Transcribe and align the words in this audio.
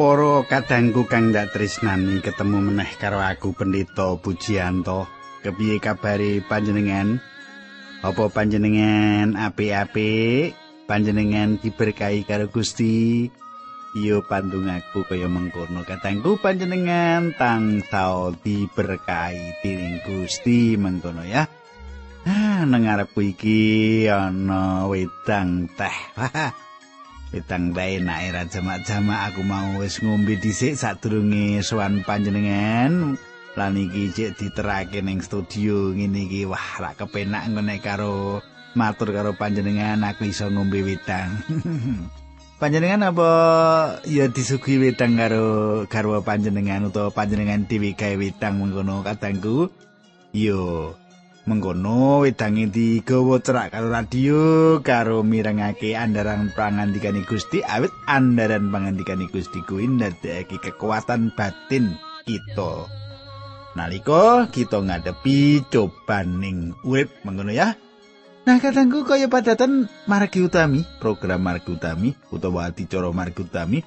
Para 0.00 0.40
kadangku 0.48 1.04
kang 1.04 1.28
ndak 1.28 1.52
tresnani 1.52 2.24
ketemu 2.24 2.72
meneh 2.72 2.88
karo 2.96 3.20
aku 3.20 3.52
Pendeta 3.52 4.16
Pujianto. 4.16 5.04
Kepiye 5.44 5.76
kabare 5.76 6.40
panjenengan? 6.40 7.20
Apa 8.00 8.32
panjenengan 8.32 9.36
apik-apik? 9.36 10.56
Panjenengan 10.88 11.60
diberkahi 11.60 12.24
karo 12.24 12.48
Gusti? 12.48 13.28
Iyo 13.92 14.24
pandung 14.24 14.72
aku 14.72 15.04
kaya 15.04 15.28
mengkono 15.28 15.84
kadangku 15.84 16.40
panjenengan 16.40 17.36
tansah 17.36 18.32
diberkahi 18.40 19.60
dening 19.60 20.00
Gusti 20.00 20.80
mengkono 20.80 21.28
ya. 21.28 21.44
Ah, 22.24 22.64
nang 22.64 22.88
arepku 22.88 23.20
iki 23.20 24.08
ana 24.08 24.88
wedang 24.88 25.68
teh. 25.76 25.96
Wetang 27.30 27.70
bae 27.70 28.02
nek 28.02 28.20
era 28.26 28.42
jamak-jamak 28.42 29.30
aku 29.30 29.46
mau 29.46 29.78
wis 29.78 30.02
ngombe 30.02 30.34
dhisik 30.34 30.74
sadurunge 30.74 31.62
sowan 31.62 32.02
panjenengan. 32.02 33.14
Lan 33.54 33.78
iki 33.78 34.10
cek 34.10 34.34
diterake 34.34 34.98
ning 34.98 35.22
studio 35.22 35.94
ngene 35.94 36.26
iki 36.26 36.42
wah 36.50 36.82
ra 36.82 36.90
kepenak 36.98 37.46
ngene 37.54 37.78
karo 37.78 38.42
matur 38.74 39.14
karo 39.14 39.38
panjenengan 39.38 40.02
aku 40.02 40.26
iso 40.26 40.50
ngombe 40.50 40.82
wetang. 40.82 41.38
panjenengan 42.60 43.14
apa 43.14 43.30
ya 44.10 44.26
disuguhi 44.26 44.90
wetang 44.90 45.14
karo 45.14 45.86
garwa 45.86 46.26
panjenengan 46.26 46.90
utawa 46.90 47.14
panjenengan 47.14 47.62
dhewe 47.70 47.94
gawe 47.94 48.18
wetang 48.18 48.58
mengkono 48.58 49.06
kadangku? 49.06 49.70
Yo, 50.34 50.94
mengkono 51.50 52.22
wedange 52.22 52.70
digawa 52.70 53.42
cerak 53.42 53.74
karo 53.74 53.90
radio 53.90 54.38
karo 54.86 55.26
mirengake 55.26 55.98
andaran 55.98 56.54
pangandikane 56.54 57.26
Gusti 57.26 57.58
awit 57.66 57.90
andaran 58.06 58.70
pangandikane 58.70 59.26
Gusti 59.26 59.58
kuwi 59.66 59.90
ndadekake 59.90 60.62
kekuatan 60.62 61.34
batin 61.34 61.98
kita 62.22 62.86
nalika 63.74 64.46
kita 64.54 64.78
ngadepi 64.78 65.66
cobaning 65.66 66.78
urip 66.86 67.10
mengkono 67.26 67.50
ya 67.50 67.74
Nah, 68.40 68.56
katangku 68.56 69.04
kaya 69.04 69.28
padatan 69.28 69.84
margi 70.08 70.40
utami, 70.40 70.80
program 70.96 71.44
margi 71.44 71.76
utami 71.76 72.16
utawa 72.32 72.72
adicara 72.72 73.12
margi 73.12 73.44
utami 73.44 73.84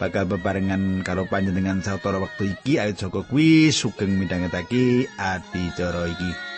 bakal 0.00 0.24
bebarengan 0.24 1.04
karo 1.04 1.28
panjenengan 1.28 1.84
sawetara 1.84 2.16
wektu 2.18 2.48
iki 2.48 2.80
awit 2.80 2.96
Joko 2.96 3.28
kuwi 3.28 3.68
sugeng 3.70 4.16
midhangetake 4.16 5.06
adicara 5.20 6.08
iki. 6.08 6.53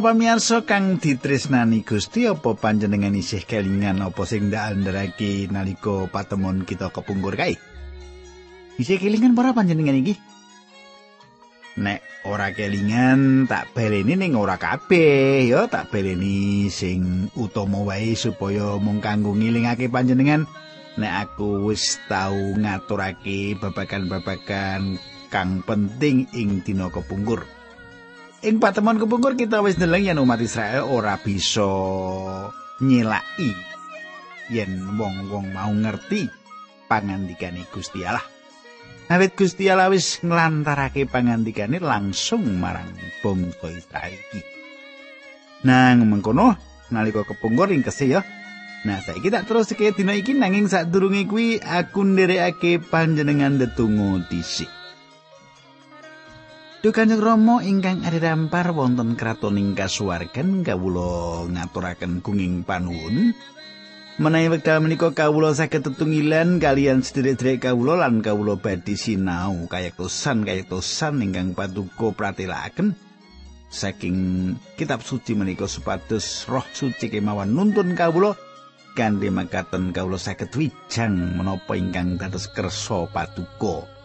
Para 0.00 0.16
pamirsa 0.16 0.64
kang 0.64 0.96
ditresnani 0.96 1.84
Gusti 1.84 2.24
apa 2.24 2.56
panjenengan 2.56 3.12
isih 3.12 3.44
kelingan 3.44 4.00
apa 4.00 4.24
sing 4.24 4.48
ndak 4.48 4.72
andharake 4.72 5.44
nalika 5.52 6.08
patemon 6.08 6.64
kita 6.64 6.88
kepungkur 6.88 7.36
kae? 7.36 7.60
Isih 8.80 8.96
kelingan 8.96 9.36
para 9.36 9.52
panjenengan 9.52 10.00
iki? 10.00 10.16
Nek 11.84 12.00
ora 12.24 12.48
kelingan 12.48 13.44
tak 13.44 13.76
baleni 13.76 14.16
ning 14.16 14.40
ora 14.40 14.56
kabeh 14.56 15.44
ya 15.44 15.68
tak 15.68 15.92
baleni 15.92 16.72
sing 16.72 17.28
utama 17.36 17.84
wae 17.84 18.16
supaya 18.16 18.80
mung 18.80 19.04
kanggo 19.04 19.36
ngilingake 19.36 19.92
panjenengan 19.92 20.48
nek 20.96 21.28
aku 21.28 21.68
wis 21.68 22.00
tau 22.08 22.56
ngaturake 22.56 23.52
babagan-babagan 23.60 24.96
kang 25.28 25.60
penting 25.60 26.24
ing 26.32 26.64
dina 26.64 26.88
kepungkur. 26.88 27.59
Ing 28.40 28.56
patemon 28.56 28.96
kepungkur 28.96 29.36
kita 29.36 29.60
wis 29.60 29.76
ndeleng 29.76 30.08
yen 30.08 30.16
umat 30.16 30.40
Israel 30.40 30.88
ora 30.88 31.20
bisa 31.20 31.60
nyelaki 32.80 33.52
yen 34.48 34.96
wong-wong 34.96 35.52
mau 35.52 35.68
ngerti 35.68 36.24
pangandikane 36.88 37.68
Gusti 37.68 38.00
Allah. 38.00 38.24
Nawit 39.12 39.36
Gusti 39.36 39.68
Allah 39.68 39.92
wis 39.92 40.24
nglantarake 40.24 41.04
pangandikane 41.04 41.84
langsung 41.84 42.48
marang 42.56 42.88
bangsa 43.20 43.68
Israel 43.76 44.16
iki. 44.16 44.40
Nang 45.68 46.08
mengkono 46.08 46.56
nalika 46.88 47.28
kepungkur 47.28 47.68
ing 47.76 47.84
kese 47.84 48.08
ya. 48.08 48.24
Nah, 48.88 49.04
saiki 49.04 49.28
tak 49.28 49.52
terus 49.52 49.68
iki 49.68 49.92
dina 49.92 50.16
iki 50.16 50.32
nanging 50.32 50.64
sadurunge 50.64 51.28
kuwi 51.28 51.60
aku 51.60 52.08
nderekake 52.08 52.80
panjenengan 52.88 53.60
ndedonga 53.60 54.24
dhisik. 54.32 54.79
Duh 56.80 56.96
Kanjeng 56.96 57.20
Rama 57.20 57.60
ingkang 57.60 58.08
adhedhampar 58.08 58.72
wonten 58.72 59.12
kratoning 59.12 59.76
kasuwargan 59.76 60.64
kawula 60.64 61.44
ngaturaken 61.52 62.24
gunging 62.24 62.64
panuwun. 62.64 63.36
Menawi 64.16 64.48
wekdal 64.48 64.80
menika 64.80 65.12
kawula 65.12 65.52
saged 65.52 65.84
tetunggilan 65.84 66.56
kalian 66.56 67.04
sedherek-sedherek 67.04 67.68
kawula 67.68 68.00
lan 68.00 68.24
kawula 68.24 68.56
badhe 68.56 68.96
sinau 68.96 69.68
kayektosan 69.68 70.48
kayektosan 70.48 71.20
ingkang 71.20 71.52
paduka 71.52 72.16
pratelakaken 72.16 72.96
saking 73.68 74.56
kitab 74.80 75.04
suci 75.04 75.36
menika 75.36 75.68
supados 75.68 76.48
roh 76.48 76.64
suci 76.64 77.12
kemawon 77.12 77.52
nuntun 77.52 77.92
kawula 77.92 78.32
kanthi 78.96 79.28
makaten 79.28 79.92
kawula 79.92 80.16
saged 80.16 80.48
wijang 80.56 81.36
menapa 81.36 81.76
ingkang 81.76 82.16
dados 82.16 82.48
kersa 82.48 83.04
paduka. 83.12 83.99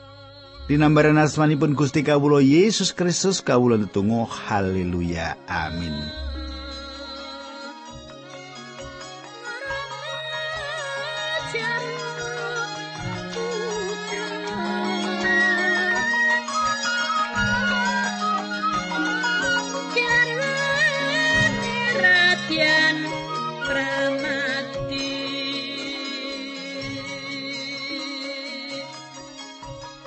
Dinambaran 0.66 1.22
asmanipun 1.22 1.78
Gusti 1.78 2.02
Kawulo 2.02 2.42
Yesus 2.42 2.90
Kristus 2.90 3.38
kawula 3.38 3.78
netunggal 3.78 4.26
haleluya 4.26 5.38
amin 5.46 5.94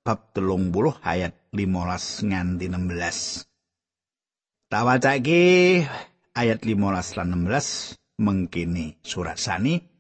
bab 0.06 0.31
telung 0.31 0.71
puluh 0.71 0.94
ayat 1.03 1.35
15 1.50 2.31
nganti 2.31 2.71
16. 2.71 4.71
Tak 4.71 4.83
wacake 4.87 5.83
ayat 6.31 6.62
15 6.62 7.19
lan 7.19 7.50
16 7.50 8.02
mengkene 8.23 9.03
surasane 9.03 9.93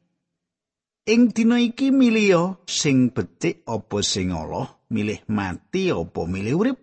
ing 1.02 1.34
dina 1.34 1.58
iki 1.58 1.90
milio 1.90 2.62
sing 2.70 3.10
becik 3.10 3.66
apa 3.66 3.98
sing 4.06 4.30
Allah 4.30 4.70
milih 4.86 5.26
mati 5.26 5.90
apa 5.90 6.22
milih 6.28 6.54
urip? 6.54 6.78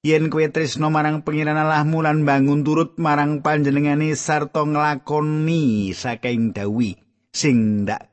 Yen 0.00 0.32
kowe 0.32 0.46
tresno 0.48 0.88
marang 0.88 1.20
pangeran 1.26 1.60
Allahmu 1.60 2.00
lan 2.00 2.24
bangun 2.24 2.64
turut 2.64 2.96
marang 2.96 3.44
panjenengane 3.44 4.16
sarta 4.16 4.64
nglakoni 4.64 5.92
saking 5.92 6.56
dawi 6.56 6.96
sing 7.28 7.84
ndak 7.84 8.08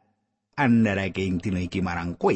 andharake 0.60 1.24
ing 1.24 1.40
dina 1.40 1.64
iki 1.64 1.80
marang 1.80 2.20
kowe 2.20 2.36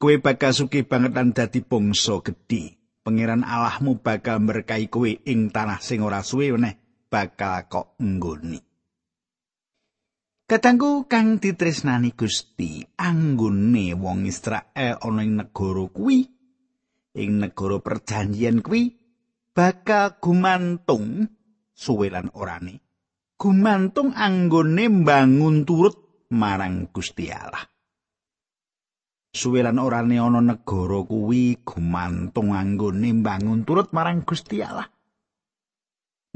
kowe 0.00 0.14
bakal 0.24 0.56
sugih 0.56 0.88
banget 0.88 1.12
lan 1.12 1.36
dadi 1.36 1.60
bangsa 1.60 2.16
gedhe 2.24 2.80
pangeran 3.04 3.44
Allahmu 3.44 4.00
bakal 4.00 4.40
berkahi 4.40 4.88
kowe 4.88 5.10
ing 5.12 5.52
tanah 5.52 5.76
sing 5.84 6.00
ora 6.00 6.24
suwe 6.24 6.56
meneh 6.56 6.85
bakal 7.06 7.66
kok 7.70 7.86
nggoni. 8.02 8.60
Katangku 10.46 11.10
kang 11.10 11.42
ditresnani 11.42 12.14
Gusti, 12.14 12.78
anggone 12.94 13.98
wong 13.98 14.30
Israel 14.30 14.94
ana 15.02 15.26
ing 15.26 15.42
negara 15.42 15.90
kuwi, 15.90 16.22
ing 17.18 17.30
negara 17.42 17.82
perjanjian 17.82 18.62
kuwi 18.62 18.94
bakal 19.50 20.22
gumantung 20.22 21.26
suwe 21.74 22.14
lan 22.14 22.30
orane. 22.38 22.78
Gumantung 23.34 24.14
anggone 24.14 24.86
mbangun 24.86 25.66
turut 25.66 26.28
marang 26.30 26.94
Gusti 26.94 27.26
Allah. 27.26 27.66
Suwe 29.34 29.60
lan 29.66 29.82
orane 29.82 30.16
ana 30.22 30.38
negara 30.38 31.02
kuwi 31.02 31.58
gumantung 31.66 32.54
anggone 32.54 33.08
mbangun 33.18 33.66
turut 33.66 33.90
marang 33.90 34.22
Gusti 34.22 34.62
Allah. 34.62 34.86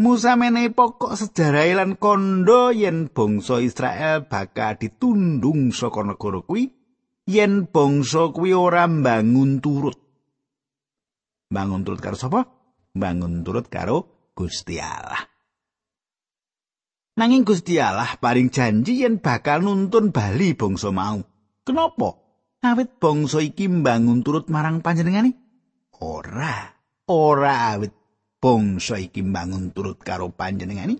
Musa 0.00 0.32
menehi 0.32 0.73
pokok 0.73 1.12
sejarah 1.12 1.76
lan 1.76 2.00
kondo 2.00 2.73
yen 2.73 3.12
bangsa 3.12 3.61
Israel 3.61 4.25
bakal 4.25 4.81
ditundung 4.81 5.76
saka 5.76 6.00
negara 6.00 6.41
kuwi 6.41 6.73
yen 7.29 7.69
bangsa 7.69 8.32
kuwi 8.32 8.56
ora 8.56 8.88
mbangun 8.88 9.61
turut. 9.61 10.00
Bangun 11.52 11.85
turut 11.85 12.00
karo 12.00 12.17
sapa? 12.17 12.49
Bangun 12.97 13.44
turut 13.44 13.69
karo 13.69 14.32
Gusti 14.32 14.81
Allah. 14.81 15.20
Nanging 17.20 17.44
Gusti 17.44 17.76
Allah 17.76 18.17
paring 18.17 18.49
janji 18.49 19.05
yen 19.05 19.20
bakal 19.20 19.61
nuntun 19.61 20.17
bali 20.17 20.56
bangsa 20.56 20.88
mau. 20.88 21.20
Kenapa? 21.61 22.17
Awit 22.64 22.97
bangsa 22.97 23.44
iki 23.44 23.69
mbangun 23.69 24.25
turut 24.25 24.49
marang 24.49 24.81
panjenengane? 24.81 25.37
Ora, 26.00 26.73
ora 27.05 27.76
awit 27.76 28.00
bangsa 28.40 28.96
iki 28.98 29.20
mbangun 29.20 29.70
turut 29.70 30.00
karo 30.00 30.32
panjenengani? 30.32 30.98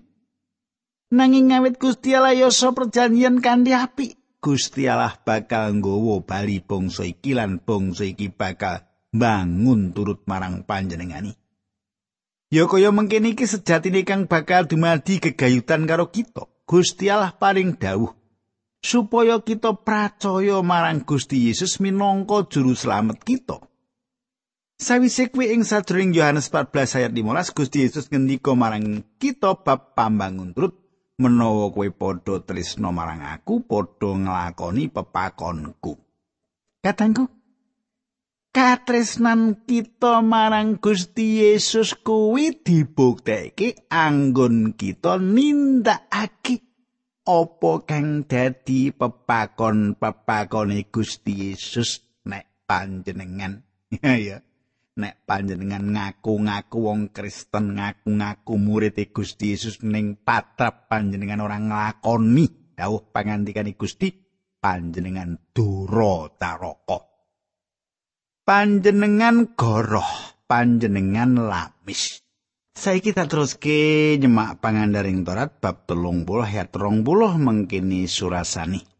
Nanging 1.11 1.51
ngawit 1.51 1.75
Gusti 1.75 2.15
Allah 2.15 2.37
yasa 2.37 2.71
perjanjian 2.71 3.43
kanthi 3.43 3.75
apik 3.75 4.15
Gusti 4.41 4.87
Allah 4.87 5.19
bakal 5.21 5.77
nggawa 5.77 6.23
bali 6.25 6.63
bangsa 6.63 7.03
iki 7.05 7.35
lan 7.35 7.59
bangsa 7.61 8.07
iki 8.07 8.31
bakal 8.31 8.81
bangun 9.11 9.91
turut 9.91 10.23
marang 10.25 10.63
panjenengani. 10.63 11.35
Ya 12.49 12.65
kaya 12.65 12.89
mengkene 12.89 13.35
iki 13.37 13.45
sejatine 13.45 14.01
kang 14.07 14.25
bakal 14.25 14.65
dumadi 14.65 15.21
gegayutan 15.21 15.85
karo 15.85 16.09
kita 16.09 16.47
Gusti 16.65 17.11
Allah 17.11 17.35
paring 17.35 17.77
dawuh 17.77 18.11
supaya 18.81 19.37
kita 19.45 19.77
percaya 19.77 20.57
marang 20.65 21.05
Gusti 21.05 21.47
Yesus 21.47 21.77
minangka 21.77 22.49
juru 22.49 22.73
slamet 22.73 23.21
kita 23.21 23.61
Sawise 24.81 25.29
kuwi 25.29 25.53
ing 25.53 25.61
sadurung 25.61 26.09
Yohanes 26.09 26.49
14 26.49 26.97
ayat 26.97 27.13
15 27.13 27.53
Gusti 27.53 27.85
Yesus 27.85 28.09
ngendika 28.09 28.57
marang 28.57 29.05
kita 29.21 29.61
bab 29.61 29.93
pambangun 29.93 30.57
turut 30.57 30.73
menawa 31.21 31.69
kowe 31.69 31.85
padha 31.93 32.41
tresno 32.41 32.89
marang 32.89 33.21
aku 33.21 33.61
padha 33.61 34.17
nglakoni 34.17 34.89
pepakonku. 34.89 36.01
Katangku 36.81 37.29
katresnan 38.49 39.69
kita 39.69 40.25
marang 40.25 40.81
Gusti 40.81 41.45
Yesus 41.45 41.93
kuwi 41.93 42.65
dibuktekake 42.65 43.85
anggon 43.85 44.73
kita 44.73 45.21
nindakake 45.21 46.65
apa 47.29 47.71
kang 47.85 48.25
dadi 48.25 48.89
pepakon-pepakone 48.89 50.89
Gusti 50.89 51.53
Yesus 51.53 52.01
nek 52.25 52.65
panjenengan. 52.65 53.61
Ya 54.01 54.17
ya. 54.17 54.37
Nek 54.97 55.23
panjenengan 55.23 55.83
ngaku-ngaku 55.83 56.77
wong 56.81 57.01
Kristen 57.15 57.79
ngaku-ngaku 57.79 58.53
murid 58.59 58.97
Gusti 59.15 59.55
Yesus 59.55 59.79
ning 59.85 60.19
patrap 60.19 60.91
panjenengan 60.91 61.39
orang 61.43 61.71
nglakoni. 61.71 62.75
Dawuh 62.75 63.13
pangandikan 63.13 63.69
Gusti 63.77 64.09
panjenengan 64.61 65.37
dura 65.53 66.29
taroko 66.37 67.11
panjenengan 68.51 69.55
goroh 69.55 70.43
panjenengan 70.43 71.47
lamis. 71.47 72.19
Saiki 72.75 73.15
tak 73.15 73.31
teruske 73.31 74.19
nyemak 74.19 74.59
pangandaring 74.59 75.23
Torat 75.23 75.63
bab 75.63 75.87
telung 75.87 76.27
puluh 76.27 76.43
ayat 76.43 76.71
rong 76.75 77.07
puluh 77.07 77.31
mengkini 77.35 78.11
surasani 78.11 78.90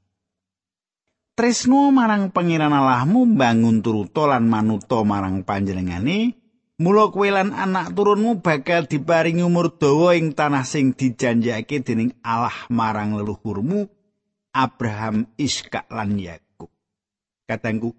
tresno 1.33 1.89
marang 1.89 2.29
pangeran 2.29 2.73
Allahmu 2.75 3.35
mbangun 3.35 3.79
turuto 3.79 4.27
lan 4.27 4.47
manuto 4.47 5.01
marang 5.07 5.47
panjenengane 5.47 6.35
mula 6.81 7.13
kowe 7.13 7.29
lan 7.29 7.53
anak 7.53 7.93
turunmu 7.93 8.41
bakal 8.41 8.89
diparingi 8.89 9.45
umur 9.45 9.77
dawa 9.77 10.17
ing 10.17 10.33
tanah 10.33 10.65
sing 10.65 10.97
dijanjake 10.97 11.85
dening 11.85 12.11
Allah 12.25 12.67
marang 12.73 13.15
leluhurmu 13.15 13.85
Abraham 14.51 15.31
Iska 15.39 15.87
lan 15.87 16.19
Yakub. 16.19 16.67
Katangku 17.47 17.95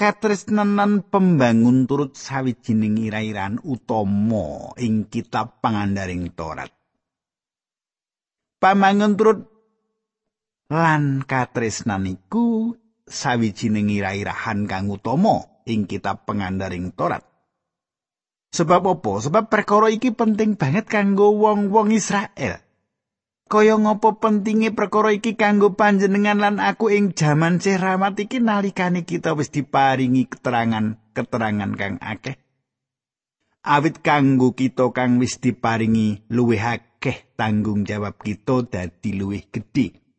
katresnanan 0.00 1.04
pembangun 1.12 1.84
turut 1.84 2.16
sawijining 2.16 2.96
ira-iran 3.04 3.60
utama 3.60 4.72
ing 4.80 5.04
kitab 5.12 5.60
pangandaring 5.60 6.32
Torat 6.32 6.72
Pembangun 8.56 9.12
turut 9.20 9.59
lan 10.70 11.26
katresnan 11.26 12.06
iku 12.06 12.78
sawijining 13.02 13.90
ira-irahan 13.90 14.70
kang 14.70 14.86
utama 14.86 15.42
ing 15.66 15.90
kitab 15.90 16.22
pengandaring 16.24 16.94
Torat. 16.94 17.26
Sebab 18.54 18.82
apa? 18.98 19.12
Sebab 19.18 19.44
perkara 19.50 19.90
iki 19.90 20.14
penting 20.14 20.54
banget 20.54 20.86
kanggo 20.86 21.34
wong-wong 21.34 21.90
Israel. 21.94 22.62
Kaya 23.50 23.74
ngapa 23.74 24.22
pentinge 24.22 24.70
perkara 24.70 25.10
iki 25.10 25.34
kanggo 25.34 25.74
panjenengan 25.74 26.38
lan 26.38 26.56
aku 26.62 26.94
ing 26.94 27.18
jaman 27.18 27.58
ceramat 27.58 28.14
iki 28.14 28.38
nalikane 28.38 29.02
kita 29.02 29.34
wis 29.34 29.50
diparingi 29.50 30.30
keterangan-keterangan 30.30 31.70
kang 31.74 31.98
akeh. 31.98 32.38
Awit 33.66 34.06
kanggo 34.06 34.54
kita 34.54 34.94
kang 34.94 35.18
wis 35.18 35.42
diparingi 35.42 36.30
luwih 36.30 36.62
akeh 36.62 37.34
tanggung 37.34 37.82
jawab 37.82 38.22
kita 38.22 38.70
dadi 38.70 39.18
luwih 39.18 39.50
gedhe. 39.50 40.09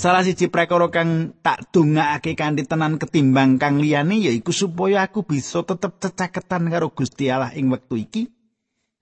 Salah 0.00 0.24
siji 0.24 0.48
prakara 0.48 0.88
kang 0.88 1.36
tak 1.44 1.76
dongakake 1.76 2.32
kanthi 2.32 2.64
tenan 2.64 2.96
ketimbang 2.96 3.60
kang 3.60 3.76
liyane 3.76 4.16
yaiku 4.16 4.48
supaya 4.48 5.04
aku 5.04 5.28
bisa 5.28 5.60
tetep 5.60 6.00
cecaketan 6.00 6.72
karo 6.72 6.88
Gusti 6.88 7.28
Allah 7.28 7.52
ing 7.52 7.68
wektu 7.68 8.00
iki. 8.00 8.32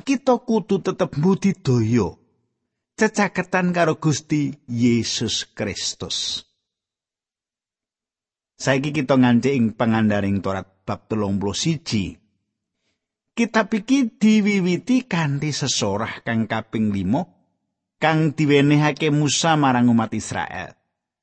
Kita 0.02 0.42
kudu 0.42 0.82
tetep 0.82 1.14
budidaya 1.14 2.18
cecaketan 2.98 3.70
karo 3.70 4.02
Gusti 4.02 4.50
Yesus 4.66 5.46
Kristus. 5.54 6.42
Saiki 8.58 8.90
kita 8.90 9.14
nganti 9.14 9.54
ing 9.54 9.78
pangandaring 9.78 10.42
Torat 10.42 10.82
bab 10.82 11.06
31. 11.06 13.38
Kitab 13.38 13.70
iki 13.70 14.18
diwiwiti 14.18 15.06
kanthi 15.06 15.54
sesorah 15.54 16.26
kang 16.26 16.50
kaping 16.50 16.90
5 16.90 18.02
kang 18.02 18.34
diwenehake 18.34 19.14
Musa 19.14 19.54
marang 19.54 19.94
umat 19.94 20.10
Israel. 20.10 20.77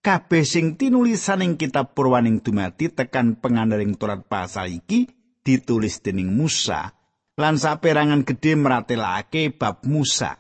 Kabeh 0.06 0.46
sing 0.46 0.78
tinulisan 0.78 1.42
ing 1.42 1.58
kitab 1.58 1.98
purwaning 1.98 2.38
dumati 2.38 2.94
tekan 2.94 3.42
pengandaring 3.42 3.98
Torat 3.98 4.30
pasal 4.30 4.70
iki 4.70 5.10
ditulis 5.42 5.98
dening 6.06 6.30
Musa 6.30 6.94
lan 7.42 7.58
saperangan 7.58 8.22
gedhe 8.22 8.54
meratelake 8.54 9.50
bab 9.50 9.82
Musa. 9.90 10.38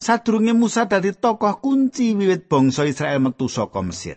Sadurunge 0.00 0.56
Musa 0.56 0.88
dadi 0.88 1.12
tokoh 1.12 1.60
kunci 1.60 2.16
wiwit 2.16 2.48
bangsa 2.48 2.88
Israel 2.88 3.20
metu 3.20 3.52
saka 3.52 3.84
Mesir. 3.84 4.16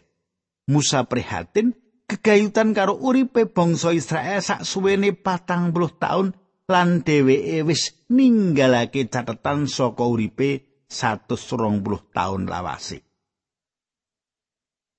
Musa 0.71 1.03
prihatin 1.03 1.75
kegayutan 2.07 2.71
karo 2.71 2.95
uripe 2.95 3.51
bangsa 3.51 3.91
Israel 3.91 4.39
sak 4.39 4.63
suwene 4.63 5.11
patang 5.11 5.75
puluh 5.75 5.91
taun 5.99 6.31
lan 6.71 7.03
dheweke 7.03 7.67
wis 7.67 8.07
ninggalake 8.07 9.11
catatan 9.11 9.67
saka 9.67 10.07
uripe 10.07 10.79
120 10.87 12.15
taun 12.15 12.47
lawase. 12.47 13.10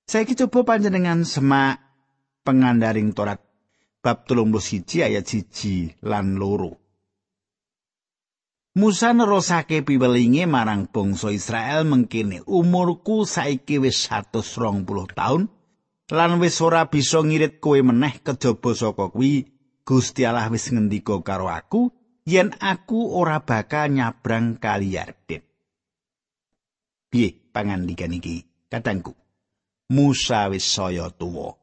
Saiki 0.03 0.35
coba 0.35 0.75
panjenengan 0.75 1.23
semak 1.23 1.79
pengandaring 2.43 3.15
Torat 3.15 3.39
bab 4.03 4.27
31 4.27 5.07
ayat 5.07 5.23
1 5.23 6.03
lan 6.03 6.35
loro. 6.35 6.83
Musa 8.73 9.13
nerosake 9.15 9.85
piwelinge 9.85 10.43
marang 10.49 10.89
bangsa 10.89 11.29
Israel 11.31 11.85
mengkene 11.87 12.41
umurku 12.43 13.23
saiki 13.23 13.77
wis 13.79 14.09
120 14.09 14.83
taun 15.13 15.47
lan 16.09 16.31
wis 16.41 16.57
ora 16.59 16.89
bisa 16.89 17.21
ngirit 17.21 17.61
kowe 17.63 17.77
meneh 17.79 18.19
kejaba 18.25 18.73
saka 18.73 19.13
kuwi 19.13 19.45
Gusti 19.85 20.25
Allah 20.27 20.49
wis 20.49 20.73
ngendika 20.73 21.21
karo 21.21 21.47
aku 21.53 21.93
yen 22.27 22.51
aku 22.59 23.13
ora 23.13 23.45
bakal 23.45 23.93
nyabrang 23.93 24.59
kali 24.59 24.97
Yarden. 24.97 25.45
Piye 27.13 27.29
pangandikan 27.53 28.09
iki? 28.09 28.41
Katangku. 28.67 29.22
Musa 29.93 30.49
wis 30.49 30.65
saya 30.65 31.13
tuwa. 31.13 31.53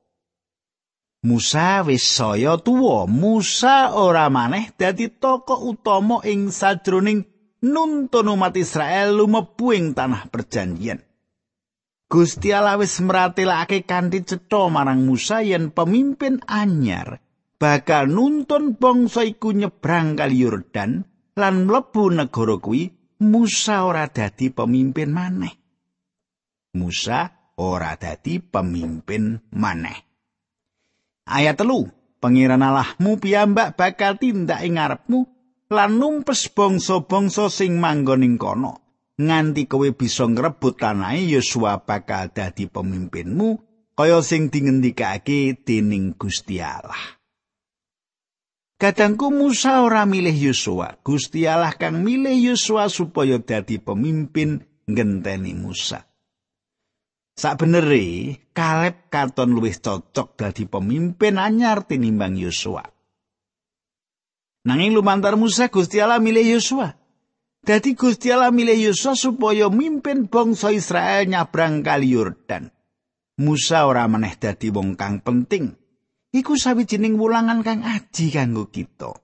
Musa 1.27 1.83
wis 1.83 2.07
saya 2.07 2.55
tuwa. 2.63 3.11
Musa 3.11 3.91
ora 3.99 4.31
maneh 4.31 4.71
dadi 4.79 5.11
tokoh 5.11 5.75
utama 5.75 6.23
ing 6.23 6.55
sajroning 6.55 7.27
nuntun 7.67 8.31
umat 8.31 8.55
Israel 8.55 9.19
lumebu 9.19 9.75
ing 9.75 9.99
tanah 9.99 10.31
perjanjian. 10.31 11.03
Gusti 12.07 12.55
Allah 12.55 12.79
wis 12.79 13.03
mratelake 13.03 13.83
kanthi 13.83 14.23
cetha 14.23 14.71
marang 14.71 15.03
Musa 15.03 15.43
yen 15.43 15.75
pemimpin 15.75 16.39
anyar 16.47 17.19
bakal 17.59 18.07
nuntun 18.07 18.79
bangsa 18.79 19.27
iku 19.27 19.51
nyebrang 19.51 20.15
kali 20.15 20.39
Yordan 20.43 21.03
lan 21.35 21.55
mlebu 21.67 22.15
negara 22.15 22.63
kuwi 22.63 22.95
Musa 23.27 23.83
ora 23.91 24.07
dadi 24.07 24.55
pemimpin 24.55 25.11
maneh. 25.11 25.55
Musa 26.79 27.40
ora 27.61 27.93
dadi 28.01 28.41
pemimpin 28.41 29.37
maneh. 29.53 30.01
Ayat 31.29 31.61
telu, 31.61 31.85
Pangeran 32.21 32.61
Allahmu 32.61 33.17
piyambak 33.17 33.81
bakal 33.81 34.21
tindak 34.21 34.61
ing 34.61 34.77
ngarepmu 34.77 35.25
lan 35.73 35.97
numpes 35.97 36.53
bangsa-bangsa 36.53 37.49
sing 37.49 37.81
manggon 37.81 38.21
ing 38.21 38.37
kono 38.37 38.85
nganti 39.17 39.65
kowe 39.65 39.89
bisa 39.97 40.29
ngrebut 40.29 40.77
tanahe 40.77 41.25
Yosua 41.25 41.81
bakal 41.81 42.29
dadi 42.29 42.69
pemimpinmu 42.69 43.49
kaya 43.97 44.21
sing 44.21 44.53
dingendikake 44.53 45.65
dening 45.65 46.13
Gusti 46.21 46.61
Allah 46.61 47.17
Kadangku 48.81 49.29
Musa 49.29 49.85
ora 49.85 50.09
milih 50.09 50.33
Yosua, 50.33 51.05
Gusti 51.05 51.45
Allah 51.45 51.77
kang 51.77 52.01
milih 52.01 52.33
Yosua 52.33 52.89
supaya 52.89 53.37
dadi 53.37 53.77
pemimpin 53.77 54.65
ngenteni 54.89 55.53
Musa. 55.53 56.10
Sakbenere, 57.41 58.37
Kaleb 58.53 59.09
katon 59.09 59.57
luwih 59.57 59.73
cocok 59.73 60.37
dadi 60.37 60.69
pemimpin 60.69 61.41
anyar 61.41 61.89
tinimbang 61.89 62.37
Yosua. 62.37 62.85
Nanging 64.69 64.93
lumantar 64.93 65.41
Musa 65.41 65.73
Gusti 65.73 66.05
Allah 66.05 66.21
milih 66.21 66.61
Yosua. 66.61 66.93
Dadi 67.65 67.97
Gusti 67.97 68.29
Allah 68.29 68.53
milih 68.53 68.93
Yosua 68.93 69.17
supaya 69.17 69.73
mimpin 69.73 70.29
bangsa 70.29 70.69
Israel 70.69 71.25
nyabrang 71.33 71.81
kali 71.81 72.13
Yordan. 72.13 72.69
Musa 73.41 73.89
ora 73.89 74.05
meneh 74.05 74.37
dadi 74.37 74.69
wong 74.69 75.01
kang 75.01 75.25
penting. 75.25 75.73
Iku 76.37 76.61
sawijining 76.61 77.17
wulangan 77.17 77.65
kang 77.65 77.81
aji 77.89 78.37
kanggo 78.37 78.69
kita. 78.69 79.17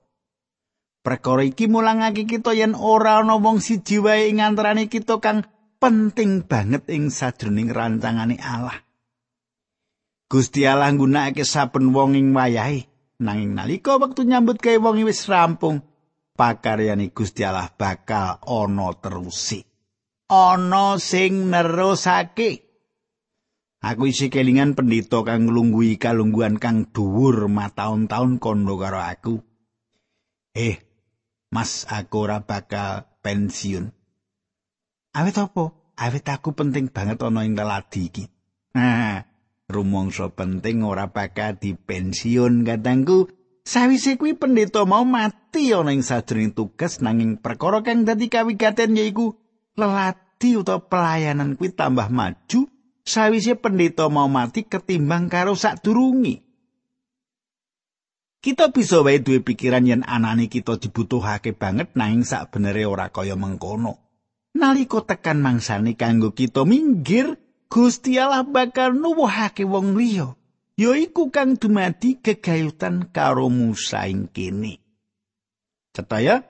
Perkara 1.04 1.44
iki 1.44 1.68
mulangake 1.68 2.24
kita 2.24 2.56
yen 2.56 2.72
ora 2.72 3.20
ana 3.20 3.36
wong 3.36 3.60
siji 3.60 4.00
wae 4.00 4.32
ing 4.32 4.40
antarané 4.40 4.88
kita 4.88 5.20
kang 5.20 5.44
penting 5.78 6.44
banget 6.44 6.88
ing 6.92 7.08
sajroning 7.08 7.72
rancangane 7.72 8.36
Allah. 8.40 8.82
Gusti 10.26 10.66
Allah 10.66 10.90
nggunakake 10.90 11.46
saben 11.46 11.94
wong 11.94 12.18
ing 12.18 12.34
wayahe, 12.34 12.90
nanging 13.22 13.54
nalika 13.54 13.94
wektu 13.94 14.26
nyambut 14.26 14.58
gawe 14.58 14.78
wong 14.82 15.06
wis 15.06 15.30
rampung, 15.30 15.86
pakaryane 16.34 17.14
Gusti 17.14 17.46
Allah 17.46 17.70
bakal 17.70 18.42
ana 18.42 18.88
terusi. 18.98 19.62
Ana 20.26 20.98
sing 20.98 21.54
nerusake. 21.54 22.66
Aku 23.86 24.10
isi 24.10 24.26
kelingan 24.26 24.74
pendito 24.74 25.22
kang 25.22 25.46
nglunggui 25.46 25.94
kalungguhan 26.02 26.58
kang 26.58 26.90
dhuwur 26.90 27.46
mataun-taun 27.46 28.42
kondo 28.42 28.74
karo 28.74 28.98
aku. 28.98 29.38
Eh, 30.58 30.86
Mas 31.56 31.88
aku 31.88 32.28
ora 32.28 32.44
bakal 32.44 33.08
pensiun. 33.24 33.95
Awet 35.16 35.40
apa? 35.40 35.72
Awet 35.96 36.28
aku 36.28 36.52
penting 36.52 36.92
banget 36.92 37.24
ana 37.24 37.40
ing 37.48 37.56
leladi 37.56 38.12
iki. 38.12 38.24
Nah, 38.76 39.24
rumangsa 39.64 40.28
penting 40.28 40.84
ora 40.84 41.08
bakal 41.08 41.56
dipensiun 41.56 42.68
katangku. 42.68 43.32
Sawise 43.64 44.20
kuwi 44.20 44.36
pendeta 44.36 44.84
mau 44.84 45.08
mati 45.08 45.72
ana 45.72 45.96
ing 45.96 46.04
sajroning 46.04 46.52
tugas 46.52 47.00
nanging 47.00 47.40
perkara 47.40 47.80
kang 47.80 48.04
dadi 48.04 48.28
kawigaten 48.28 48.94
yaiku 48.94 49.34
leladi 49.74 50.54
utawa 50.54 50.84
pelayanan 50.84 51.56
kuwi 51.56 51.72
tambah 51.72 52.12
maju 52.12 52.68
sawise 53.02 53.56
pendeta 53.56 54.06
mau 54.12 54.28
mati 54.28 54.68
ketimbang 54.68 55.32
karo 55.32 55.56
sadurungi. 55.56 56.44
Kita 58.44 58.70
bisa 58.70 59.02
wae 59.02 59.18
duwe 59.18 59.42
pikiran 59.42 59.88
yen 59.88 60.06
anane 60.06 60.46
kita 60.46 60.78
dibutuhake 60.78 61.56
banget 61.56 61.96
nanging 61.98 62.22
sak 62.22 62.52
benere 62.54 62.86
ora 62.86 63.10
kaya 63.10 63.34
mengkono. 63.34 64.05
Nalika 64.56 65.04
tekan 65.04 65.44
mangsane 65.44 65.94
kanggo 65.94 66.32
kita 66.32 66.64
minggir 66.64 67.36
Gusti 67.68 68.16
Allah 68.16 68.42
bakal 68.42 68.96
nuwuhake 68.96 69.68
wong 69.68 69.94
liya 69.98 70.32
yaiku 70.76 71.32
kang 71.32 71.56
dumadi 71.56 72.20
gegayutan 72.20 73.08
karo 73.10 73.48
Musa 73.48 74.04
ing 74.08 74.28
kene. 74.28 74.80
Cetaya 75.96 76.44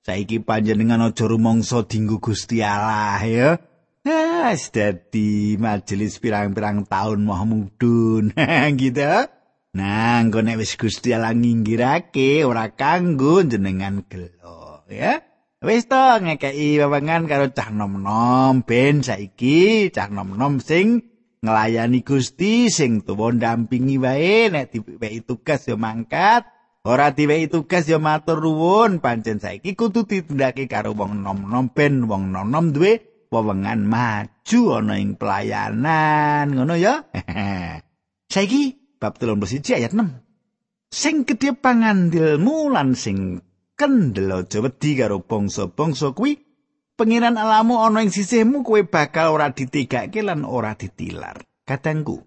saiki 0.00 0.40
panjenengan 0.40 1.12
aja 1.12 1.28
rumangsa 1.28 1.84
dinggo 1.84 2.16
Gusti 2.16 2.64
Allah 2.64 3.20
ya. 3.24 3.50
Wis 4.06 4.70
dadi 4.70 5.58
majelis 5.58 6.22
pirang-pirang 6.22 6.86
taun 6.86 7.26
mau 7.26 7.42
mudun 7.42 8.30
gitu 8.80 9.02
Nah, 9.76 10.24
engko 10.24 10.40
nek 10.40 10.56
wis 10.56 10.72
Gusti 10.80 11.12
Allah 11.12 11.36
nginggirake 11.36 12.48
ora 12.48 12.72
kanggo 12.72 13.44
jenengan 13.44 14.08
gelo 14.08 14.88
ya. 14.88 15.20
Wis 15.66 15.90
to 15.90 16.22
ngekeki 16.22 16.78
wewengan 16.78 17.26
karo 17.26 17.50
cah 17.50 17.74
nom-nom 17.74 18.62
ben 18.62 19.02
saiki 19.02 19.90
cah 19.90 20.06
nom-nom 20.06 20.62
sing 20.62 21.02
nglayani 21.42 22.06
Gusti 22.06 22.70
sing 22.70 23.02
tuwa 23.02 23.34
ndampingi 23.34 23.98
wae 23.98 24.46
nek 24.46 24.70
diwehi 24.70 25.26
tugas 25.26 25.66
ya 25.66 25.74
mangkat 25.74 26.46
ora 26.86 27.10
diwehi 27.10 27.50
tugas 27.50 27.90
ya 27.90 27.98
matur 27.98 28.46
nuwun. 28.46 29.02
Pancen 29.02 29.42
saiki 29.42 29.74
kudu 29.74 30.06
ditindakake 30.06 30.70
karo 30.70 30.94
wong 30.94 31.26
nom-nom 31.26 31.66
ben 31.74 32.06
wong 32.06 32.30
nom-nom 32.30 32.70
duwe 32.70 33.26
wewengan 33.34 33.82
maju 33.90 34.60
ana 34.70 35.02
ing 35.02 35.18
pelayanan 35.18 36.46
ngono 36.54 36.78
ya. 36.78 37.10
Saiki 38.32 38.94
bab 39.02 39.18
31 39.18 39.82
ayat 39.82 39.90
6 39.98 40.94
sing 40.94 41.26
gedhe 41.26 41.58
pangandilmu 41.58 42.70
lan 42.70 42.94
sing 42.94 43.42
kendel 43.76 44.32
aja 44.32 44.58
wedi 44.64 44.96
karo 44.96 45.20
bangsa-bangsa 45.20 46.16
kuwi 46.16 46.40
pengiran 46.96 47.36
alamu 47.36 47.84
ana 47.84 48.00
ing 48.00 48.10
sisihmu 48.10 48.64
kowe 48.64 48.80
bakal 48.88 49.36
ora 49.36 49.52
ditigake 49.52 50.24
lan 50.24 50.48
ora 50.48 50.72
ditilar 50.74 51.44
kadangku 51.68 52.24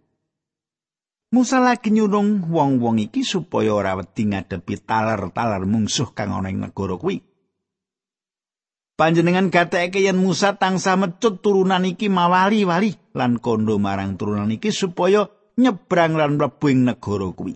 Musa 1.29 1.61
lagi 1.61 1.93
nyurung 1.93 2.49
wong-wong 2.49 2.97
iki 3.05 3.21
supaya 3.21 3.69
ora 3.69 3.93
wedi 3.93 4.33
ngadepi 4.33 4.81
taler-taler 4.81 5.61
mungsuh 5.61 6.17
kang 6.17 6.33
ana 6.33 6.49
ing 6.49 6.57
negara 6.57 6.97
kuwi. 6.97 7.21
Panjenengan 8.97 9.53
gateke 9.53 10.01
yen 10.01 10.17
Musa 10.17 10.57
tangsa 10.57 10.97
mecut 10.97 11.45
turunan 11.45 11.85
iki 11.85 12.09
mawali-wali 12.09 13.13
lan 13.13 13.37
kondo 13.37 13.77
marang 13.77 14.17
turunan 14.17 14.49
iki 14.49 14.73
supaya 14.73 15.29
nyebrang 15.53 16.17
lan 16.17 16.41
mlebu 16.41 16.65
ing 16.65 16.89
negara 16.89 17.29
kuwi. 17.29 17.53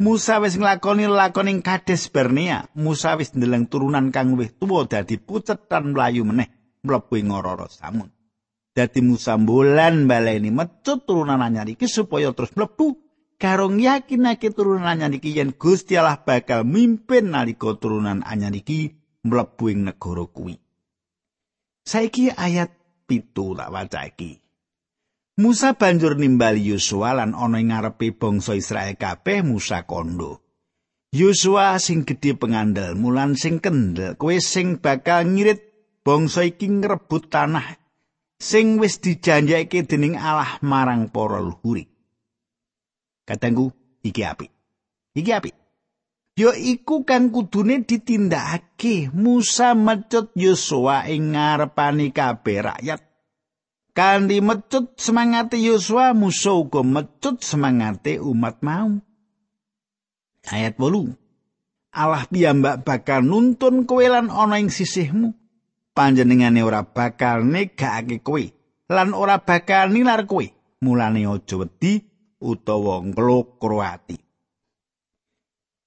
Musa 0.00 0.40
wis 0.40 0.56
nglakoni 0.56 1.04
lakoning 1.04 1.60
Kades 1.60 2.08
Barnea. 2.08 2.72
Musa 2.72 3.20
wis 3.20 3.36
ndeleng 3.36 3.68
turunan 3.68 4.08
kang 4.08 4.32
luwih 4.32 4.48
tuwa 4.56 4.88
dadi 4.88 5.20
pucet 5.20 5.68
lan 5.68 5.92
mlayu 5.92 6.24
meneh 6.24 6.48
mlebu 6.80 7.20
ing 7.20 7.28
ora 7.28 7.68
samun. 7.68 8.08
Dadi 8.72 9.04
Musa 9.04 9.36
bulan 9.36 10.08
baleni 10.08 10.48
mecut 10.48 11.04
turunan 11.04 11.44
anyar 11.44 11.68
iki 11.68 11.84
supaya 11.84 12.32
terus 12.32 12.56
mlebu 12.56 12.96
karo 13.36 13.68
yakinake 13.68 14.56
turunan 14.56 14.88
anyar 14.88 15.12
iki 15.12 15.36
yen 15.36 15.52
Gusti 15.52 16.00
Allah 16.00 16.16
bakal 16.24 16.64
mimpin 16.64 17.36
nalika 17.36 17.76
turunan 17.76 18.24
anyar 18.24 18.56
iki 18.56 18.96
mlebu 19.28 19.68
ing 19.68 19.84
negara 19.84 20.24
kuwi. 20.24 20.56
Saiki 21.84 22.32
ayat 22.32 22.72
pitu 23.04 23.52
tak 23.52 23.68
waca 23.68 24.08
iki. 24.08 24.40
Musa 25.40 25.72
banjur 25.72 26.20
nimbali 26.20 26.68
Yosua 26.68 27.16
lan 27.16 27.32
ana 27.32 27.64
ing 27.64 27.72
ngarepe 27.72 28.12
bangsa 28.12 28.52
Israel 28.52 28.92
kabeh 29.00 29.40
Musa 29.40 29.88
kondo. 29.88 30.44
Yosua 31.16 31.80
sing 31.80 32.04
gedhe 32.04 32.36
pengandel, 32.36 32.92
mulan 32.92 33.40
sing 33.40 33.56
kendel, 33.56 34.20
kowe 34.20 34.36
sing 34.36 34.84
bakal 34.84 35.24
ngirit 35.32 35.64
bangsa 36.04 36.44
iki 36.44 36.68
ngrebut 36.68 37.32
tanah 37.32 37.80
sing 38.36 38.76
wis 38.76 39.00
dijanjake 39.00 39.88
dening 39.88 40.20
Allah 40.20 40.60
marang 40.60 41.08
para 41.08 41.40
luhuri. 41.40 41.88
Katengku 43.24 43.72
iki 44.04 44.20
apik. 44.20 44.52
Iki 45.16 45.30
apik. 45.32 45.56
Yo 46.36 46.52
iku 46.52 47.08
kang 47.08 47.32
kudune 47.32 47.80
ditindakake 47.88 49.08
Musa 49.16 49.72
mecut 49.72 50.36
Yosua 50.36 51.08
ing 51.08 51.32
ngarepani 51.32 52.12
kabeh 52.12 52.60
rakyat 52.60 53.09
Kanthi 53.90 54.38
mecut 54.38 54.94
semangate 54.96 55.58
Yosua 55.58 56.14
musuh 56.14 56.62
uga 56.62 56.86
mecut 56.86 57.42
semangate 57.42 58.22
umat 58.22 58.62
mau. 58.62 59.02
Ayat 60.46 60.78
8. 60.78 61.18
Allah 61.90 62.22
piyambak 62.30 62.86
bakal 62.86 63.26
nuntun 63.26 63.82
kowe 63.82 64.06
lan 64.06 64.30
ana 64.30 64.62
ing 64.62 64.70
sisihmu. 64.70 65.34
Panjenengane 65.90 66.62
ora 66.62 66.86
bakal 66.86 67.42
negakake 67.42 68.22
kowe 68.22 68.44
lan 68.86 69.10
ora 69.10 69.42
bakal 69.42 69.90
nilar 69.90 70.22
kowe. 70.26 70.46
Mulane 70.80 71.26
aja 71.26 71.54
wedi 71.58 72.00
utawa 72.40 73.02
nglokro 73.04 73.82
ati. 73.82 74.16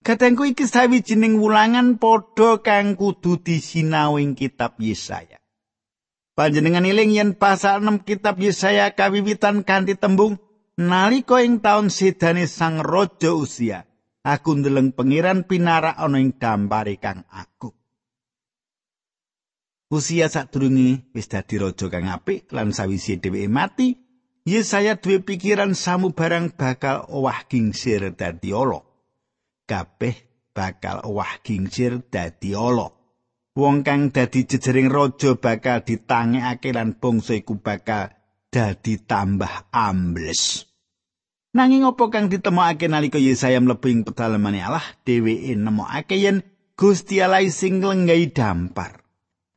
Katengku 0.03 0.43
iki 0.43 0.67
sawijining 0.67 1.39
wulangan 1.39 1.95
padha 1.95 2.59
kang 2.59 2.99
kudu 2.99 3.39
disinau 3.39 4.19
ing 4.19 4.35
kitab 4.35 4.75
Yesaya. 4.75 5.42
Panjenengan 6.33 6.89
iling 6.89 7.13
yen 7.13 7.31
pasal 7.37 7.85
6 7.85 8.09
kitab 8.09 8.41
Yesaya 8.41 8.97
kawiwitan 8.97 9.61
kanthi 9.61 9.93
tembung 9.93 10.41
nalika 10.81 11.45
ing 11.45 11.61
taun 11.61 11.93
sedane 11.93 12.49
sang 12.49 12.81
raja 12.81 13.37
usia 13.37 13.85
aku 14.25 14.57
ndeleng 14.57 14.97
pangeran 14.97 15.45
pinara 15.45 15.93
ana 15.93 16.17
ing 16.17 16.33
dampare 16.41 16.97
kang 16.97 17.21
aku 17.29 17.69
Usia 19.93 20.25
sadurunge 20.25 21.05
wis 21.13 21.29
dadi 21.29 21.61
raja 21.61 21.85
kang 21.85 22.09
apik 22.09 22.49
lan 22.49 22.73
sawise 22.73 23.21
dheweke 23.21 23.45
mati 23.45 23.87
Yesaya 24.43 24.97
duwe 24.97 25.21
pikiran 25.21 25.77
samu 25.77 26.17
barang 26.17 26.57
bakal 26.57 27.05
owah 27.13 27.45
gingsir 27.45 28.11
dadi 28.11 28.51
ala 28.51 28.81
kabeh 29.69 30.15
bakal 30.53 31.01
owah 31.01 31.41
gingsir 31.41 32.03
dadi 32.11 32.53
ala. 32.53 32.92
Wong 33.53 33.85
kang 33.85 34.09
dadi 34.09 34.49
jejering 34.49 34.89
raja 34.89 35.37
bakal 35.37 35.85
ditangekake 35.85 36.73
lan 36.73 36.97
bangsa 36.97 37.37
iku 37.37 37.61
bakal 37.61 38.09
dadi 38.49 38.97
tambah 38.97 39.69
ambles. 39.69 40.65
Nanging 41.53 41.85
apa 41.85 42.09
kang 42.09 42.33
ditemokake 42.33 42.89
nalika 42.89 43.21
Yesaya 43.21 43.61
mlebu 43.61 43.85
ing 43.93 44.01
pedalemane 44.09 44.57
Allah, 44.57 44.81
dheweke 45.05 45.53
nemokake 45.53 46.17
yen 46.17 46.41
Gusti 46.73 47.21
Allah 47.21 47.45
sing 47.53 47.77
lenggai 47.77 48.33
dampar. 48.33 49.05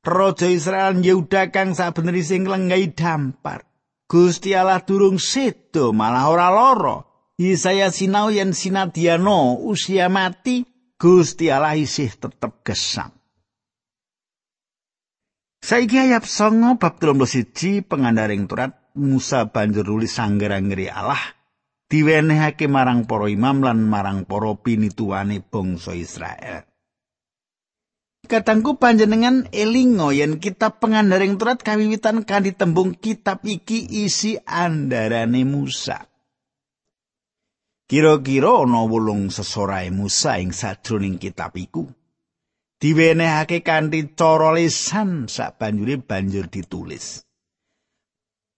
Raja 0.05 0.45
Israel 0.45 1.01
Yehuda 1.01 1.49
kang 1.49 1.73
sabeneri 1.73 2.21
sing 2.21 2.45
lenggai 2.45 2.93
dampar. 2.93 3.65
Gusti 4.05 4.53
Allah 4.53 4.85
durung 4.85 5.17
sedo 5.17 5.97
malah 5.97 6.29
ora 6.29 6.53
lara. 6.53 7.01
Yesaya 7.41 7.89
sinau 7.89 8.29
yen 8.29 8.53
sinadiano 8.53 9.57
usia 9.65 10.13
mati 10.13 10.69
Gusti 11.01 11.49
Allah 11.49 11.81
isih 11.81 12.13
tetep 12.13 12.61
gesam. 12.61 13.16
Saiki 15.63 15.97
ayat 15.97 16.29
songo 16.29 16.77
bab 16.77 17.01
31 17.01 17.85
pengandaring 17.87 18.45
turat 18.49 18.77
Musa 18.97 19.49
banjur 19.49 19.85
nulis 19.85 20.17
sangger-anggere 20.17 20.89
Allah 20.89 21.21
diwenehake 21.87 22.67
marang 22.67 23.07
para 23.07 23.31
imam 23.31 23.63
lan 23.63 23.87
marang 23.87 24.27
para 24.27 24.53
pinituwane 24.59 25.41
bangsa 25.41 25.95
Israel. 25.95 26.67
Katangku 28.27 28.83
panjenengan 28.83 29.47
elingo 29.55 30.11
yen 30.11 30.43
kitab 30.43 30.83
pengandaring 30.83 31.39
turat 31.39 31.63
kawiwitan 31.63 32.27
kan 32.27 32.43
ditembung 32.43 32.99
kitab 32.99 33.47
iki 33.47 33.87
isi 34.03 34.35
andarane 34.43 35.47
Musa. 35.47 36.11
Kira-kira 37.87 38.67
ana 38.67 38.83
wulung 38.83 39.31
sesorae 39.31 39.95
Musa 39.95 40.43
ing 40.43 40.51
sajroning 40.51 41.23
kitab 41.23 41.55
iku. 41.55 41.87
Diwenehake 42.77 43.65
kanthi 43.65 44.13
cara 44.13 44.53
lisan 44.53 45.33
sak 45.33 45.57
banjure 45.57 45.97
banjur 45.97 46.53
ditulis. 46.53 47.25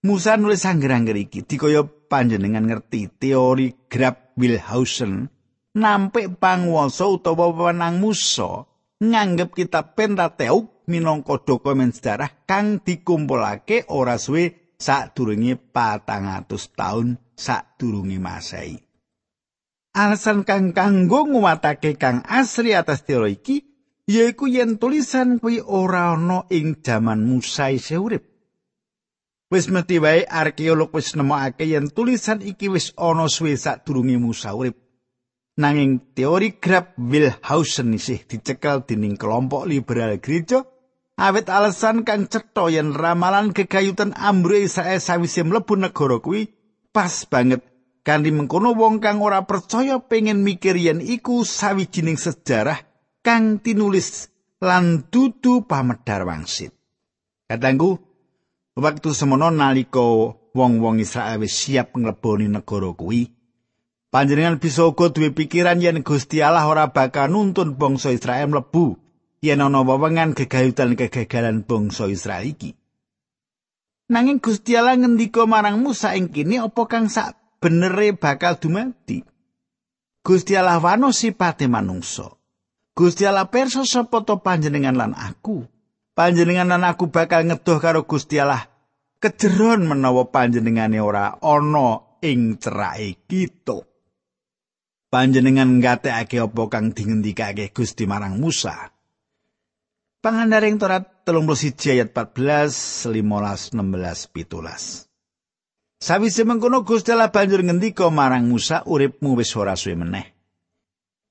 Musa 0.02 0.34
nulis 0.34 0.66
angger-angger 0.66 1.14
iki 1.18 1.46
dikaya 1.46 1.86
panjenengan 1.86 2.66
ngerti 2.66 3.10
teori 3.18 3.86
Grab 3.86 4.34
Wilhausen 4.38 5.30
nampik 5.78 6.42
panguwasa 6.42 7.06
utawa 7.06 7.54
pemenang 7.54 8.02
Musa 8.02 8.66
nganggep 8.98 9.54
kitab 9.54 9.94
Pentateuk 9.94 10.86
minangka 10.90 11.38
dokumen 11.38 11.94
sejarah 11.94 12.42
kang 12.48 12.82
dikumpulake 12.82 13.86
ora 13.92 14.18
suwe 14.18 14.74
sadurunge 14.74 15.54
400 15.70 16.50
taun 16.74 17.14
sadurunge 17.38 18.18
Masehi. 18.18 18.78
Alasan 19.94 20.42
kang 20.42 20.74
kanggo 20.74 21.26
nguwatake 21.26 21.94
kang 21.98 22.22
asri 22.26 22.74
atas 22.74 23.02
teori 23.06 23.38
iki 23.38 23.67
yaiku 24.08 24.48
yen 24.48 24.80
tulisan 24.80 25.36
kuwi 25.38 25.60
ora 25.60 26.12
ana 26.16 26.48
ing 26.50 26.80
jaman 26.84 27.28
Musa 27.28 27.68
isih 27.68 28.00
urip. 28.00 28.24
Wis 29.52 29.68
mesti 29.68 30.00
wae 30.00 30.24
arkeolog 30.24 30.90
wis 30.96 31.12
nemokake 31.16 31.68
yen 31.68 31.92
tulisan 31.92 32.40
iki 32.40 32.68
wis 32.68 32.92
ana 32.96 33.28
suwe 33.28 33.56
sadurunge 33.56 34.16
Musa 34.16 34.56
urip. 34.56 34.76
Nanging 35.60 36.00
teori 36.16 36.56
Grab 36.62 36.96
Wilhausen 36.96 37.92
isih 37.94 38.24
dicekel 38.28 38.88
dening 38.88 39.18
kelompok 39.20 39.66
liberal 39.66 40.16
gereja 40.24 40.64
awit 41.18 41.50
alasan 41.50 42.06
kang 42.06 42.30
cetha 42.32 42.70
yen 42.70 42.94
ramalan 42.94 43.52
kegayutan 43.52 44.14
ambre 44.16 44.62
Israel 44.62 45.00
sawise 45.02 45.42
mlebu 45.42 45.74
negara 45.76 46.22
kuwi 46.22 46.48
pas 46.94 47.26
banget 47.26 47.60
kanthi 48.06 48.30
mengkono 48.30 48.72
wong 48.72 49.02
kang 49.02 49.18
ora 49.20 49.42
percaya 49.50 49.98
pengen 49.98 50.46
mikir 50.46 50.78
yen 50.78 51.02
iku 51.02 51.42
sawijining 51.42 52.16
sejarah 52.16 52.87
kang 53.28 53.60
tinulis 53.60 54.32
lan 54.64 55.04
dudu 55.12 55.68
pamedar 55.68 56.24
wangsit. 56.24 56.72
Katanggu, 57.44 58.00
waktu 58.72 59.12
semono 59.12 59.52
nalika 59.52 60.00
wong-wong 60.56 61.04
Israel 61.04 61.44
siap 61.44 61.92
ngleboni 61.92 62.48
negara 62.48 62.88
kuwi, 62.96 63.28
panjenengan 64.08 64.56
bisa 64.56 64.88
uga 64.88 65.12
duwe 65.12 65.36
pikiran 65.36 65.76
yen 65.76 66.00
Gusti 66.00 66.40
Allah 66.40 66.64
ora 66.64 66.88
bakal 66.88 67.28
nuntun 67.28 67.76
bangsa 67.76 68.16
Israel 68.16 68.48
mlebu 68.48 68.96
yen 69.44 69.60
ana 69.60 69.84
wewengan 69.84 70.32
gegayutan 70.32 70.96
kegagalan 70.96 71.68
bangsa 71.68 72.08
Israel 72.08 72.48
iki. 72.48 72.80
Nanging 74.08 74.40
Gusti 74.40 74.72
Allah 74.72 74.96
ngendika 74.96 75.44
marang 75.44 75.84
Musa 75.84 76.16
ing 76.16 76.32
kene 76.32 76.64
apa 76.64 76.88
kang 76.88 77.12
sak 77.12 77.60
benere 77.60 78.16
bakal 78.16 78.56
dumadi. 78.56 79.20
Gusti 80.24 80.56
Allah 80.56 80.80
wano 80.80 81.12
sipate 81.12 81.68
manungsa. 81.68 82.37
Gusti 82.98 83.22
Allah 83.22 83.46
perso 83.46 83.86
sapa 83.86 84.26
to 84.26 84.42
panjenengan 84.42 84.98
lan 84.98 85.14
aku. 85.14 85.62
Panjenengan 86.18 86.66
lan 86.66 86.82
aku 86.82 87.14
bakal 87.14 87.46
ngedoh 87.46 87.78
karo 87.78 88.02
Gusti 88.02 88.42
Allah. 88.42 88.66
Kejeron 89.22 89.86
menawa 89.86 90.26
panjenengane 90.34 90.98
ora 90.98 91.38
ana 91.38 92.18
ing 92.18 92.58
cerake 92.58 93.22
kita. 93.30 93.86
Panjenengan 95.14 95.78
ngatekake 95.78 96.42
apa 96.42 96.62
kang 96.66 96.90
dingendikake 96.90 97.70
Gusti 97.70 98.02
marang 98.10 98.42
Musa. 98.42 98.90
Pangandaring 100.18 100.82
Torat 100.82 101.22
31 101.22 101.94
ayat 101.94 102.10
14, 102.10 103.14
15, 103.14 103.78
16, 103.78 104.34
17. 104.34 106.02
Sawise 106.02 106.42
mengkono 106.42 106.82
Gusti 106.82 107.14
Allah 107.14 107.30
banjur 107.30 107.62
ngendika 107.62 108.10
marang 108.10 108.50
Musa, 108.50 108.82
uripmu 108.82 109.38
wis 109.38 109.54
ora 109.54 109.78
suwe 109.78 109.94
meneh. 109.94 110.37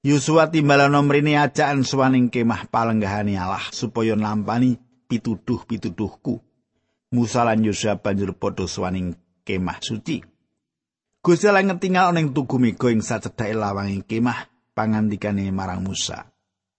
Yusua 0.08 0.48
timbalana 0.48 1.04
mrene 1.04 1.36
ajaan 1.36 1.84
suwaning 1.84 2.32
kemah 2.32 2.72
palenggahane 2.72 3.36
Allah 3.36 3.68
supaya 3.76 4.16
nampani 4.16 4.80
pituduh-pituduhku. 5.12 6.40
Musa 7.12 7.44
lan 7.44 7.60
Yosua 7.68 8.00
banjur 8.00 8.32
padha 8.40 8.64
suwaning 8.72 9.20
kemah 9.44 9.84
suci. 9.84 10.24
Gusti 11.20 11.52
Allah 11.52 11.68
ngetingal 11.68 12.16
ning 12.16 12.32
tugu 12.32 12.56
mega 12.56 12.88
ing 12.88 13.04
sacedhake 13.04 13.52
lawanging 13.52 14.08
kemah 14.08 14.48
pangandikane 14.72 15.52
marang 15.52 15.84
Musa. 15.84 16.32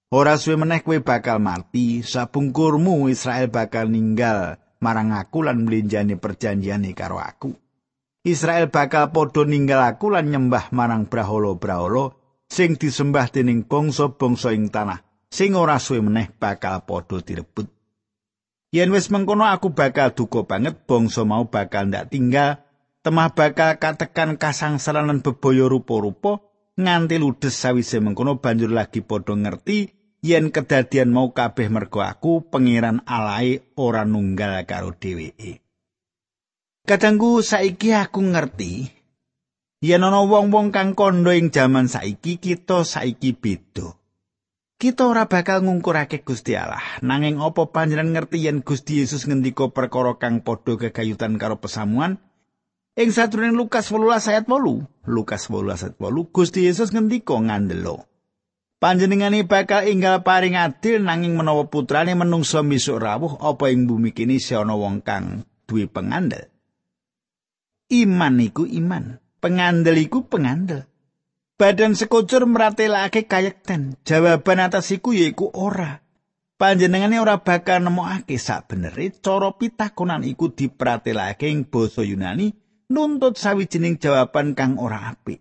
Ora 0.09 0.41
suwe 0.41 0.57
meneh 0.57 0.81
kowe 0.81 0.97
bakal 1.05 1.37
mati, 1.37 2.01
sabungkurmu 2.01 3.13
Israel 3.13 3.53
bakal 3.53 3.93
ninggal 3.93 4.57
marang 4.81 5.13
aku 5.13 5.45
lan 5.45 5.69
mlenjani 5.69 6.17
perjanjiane 6.17 6.97
karo 6.97 7.21
aku. 7.21 7.53
Israel 8.25 8.73
bakal 8.73 9.13
padha 9.13 9.45
ninggal 9.45 9.85
aku 9.85 10.17
lan 10.17 10.33
nyembah 10.33 10.73
marang 10.73 11.05
brahala-brahala 11.05 12.17
sing 12.49 12.81
disembah 12.81 13.29
dening 13.29 13.69
bangsa-bangsa 13.69 14.57
ing 14.57 14.73
tanah 14.73 15.05
sing 15.29 15.53
ora 15.55 15.77
suwe 15.77 16.01
meneh 16.01 16.33
bakal 16.33 16.83
padha 16.89 17.21
direbut. 17.21 17.69
Yen 18.69 18.93
wis 18.93 19.09
mengkono 19.09 19.49
aku 19.49 19.73
bakal 19.73 20.13
duka 20.13 20.45
banget 20.45 20.85
bangsa 20.85 21.25
mau 21.25 21.49
bakal 21.49 21.89
ndak 21.89 22.13
tinggal 22.13 22.61
temah 23.01 23.33
bakal 23.33 23.81
katekan 23.81 24.37
kasangsaran 24.37 25.09
lan 25.09 25.25
bebaya 25.25 25.65
rupa-rupa 25.69 26.45
nganti 26.77 27.17
ludes 27.17 27.57
sawise 27.57 28.01
mengkono 28.01 28.41
banjur 28.45 28.69
lagi 28.69 29.01
padha 29.01 29.33
ngerti 29.33 29.89
yen 30.21 30.53
kedadian 30.53 31.09
mau 31.09 31.33
kabeh 31.33 31.73
mergo 31.73 32.05
aku 32.05 32.45
pangeran 32.53 33.01
alai 33.09 33.61
ora 33.81 34.05
nunggal 34.05 34.65
karo 34.69 34.93
dheweke. 34.93 35.65
Kadangku 36.85 37.45
saiki 37.45 37.93
aku 37.93 38.21
ngerti 38.25 38.98
yen 39.79 40.03
ana 40.03 40.27
wong-wong 40.27 40.75
kang 40.75 40.99
kandha 40.99 41.39
ing 41.39 41.55
jaman 41.55 41.87
saiki 41.87 42.43
kita 42.43 42.83
saiki 42.83 43.35
beda. 43.35 43.95
Kita 44.79 45.11
ora 45.11 45.27
bakal 45.27 45.67
ngungkurake 45.67 46.23
Gusti 46.23 46.55
Allah, 46.55 47.03
nanging 47.03 47.43
apa 47.43 47.67
panjenengan 47.67 48.15
ngerti 48.15 48.47
yen 48.47 48.63
Gusti 48.63 49.03
Yesus 49.03 49.27
ngendika 49.27 49.75
perkara 49.75 50.15
kang 50.23 50.39
padha 50.39 50.79
kegayutan 50.79 51.35
karo 51.35 51.59
pesamuan? 51.59 52.23
Ing 52.95 53.11
sadurunge 53.11 53.59
Lukas 53.59 53.91
18 53.91 54.31
ayat 54.31 54.45
8, 54.47 55.11
Lukas 55.11 55.51
18 55.51 55.83
ayat 55.83 55.95
8, 55.99 56.31
Gusti 56.31 56.67
Yesus 56.67 56.95
ngendika 56.95 57.35
ngandelo. 57.35 58.07
Panjenengane 58.79 59.43
bakal 59.43 59.91
inggal 59.91 60.23
paring 60.23 60.55
adil 60.55 61.03
nanging 61.03 61.35
menawa 61.35 61.67
putrane 61.67 62.15
menungso 62.15 62.63
misuk 62.63 63.03
rawuh 63.03 63.35
apa 63.43 63.75
ing 63.75 63.91
bumi 63.91 64.15
kini 64.15 64.39
si 64.39 64.55
ana 64.55 64.79
wong 64.79 65.03
kang 65.03 65.43
duwe 65.67 65.91
pengandel. 65.91 66.47
Iman 67.91 68.39
iku 68.39 68.63
iman, 68.63 69.19
pengandel 69.39 69.99
iku 69.99 70.27
pengandel. 70.27 70.87
Badan 71.59 71.99
sekocur 71.99 72.47
meratelake 72.47 73.27
kayekten. 73.27 73.99
Jawaban 74.07 74.63
atas 74.63 74.95
iku 74.95 75.11
yaiku 75.11 75.51
ora. 75.55 76.07
Panjenengane 76.59 77.23
ora 77.23 77.43
bakal 77.43 77.87
nemokake 77.87 78.35
sak 78.39 78.71
benere 78.71 79.15
cara 79.23 79.55
pitakonan 79.55 80.27
iku 80.27 80.51
dipratelake 80.51 81.47
ing 81.47 81.71
basa 81.71 82.03
Yunani 82.03 82.51
nuntut 82.91 83.39
sawijining 83.39 84.03
jawaban 84.03 84.59
kang 84.59 84.75
ora 84.79 85.15
apik. 85.15 85.39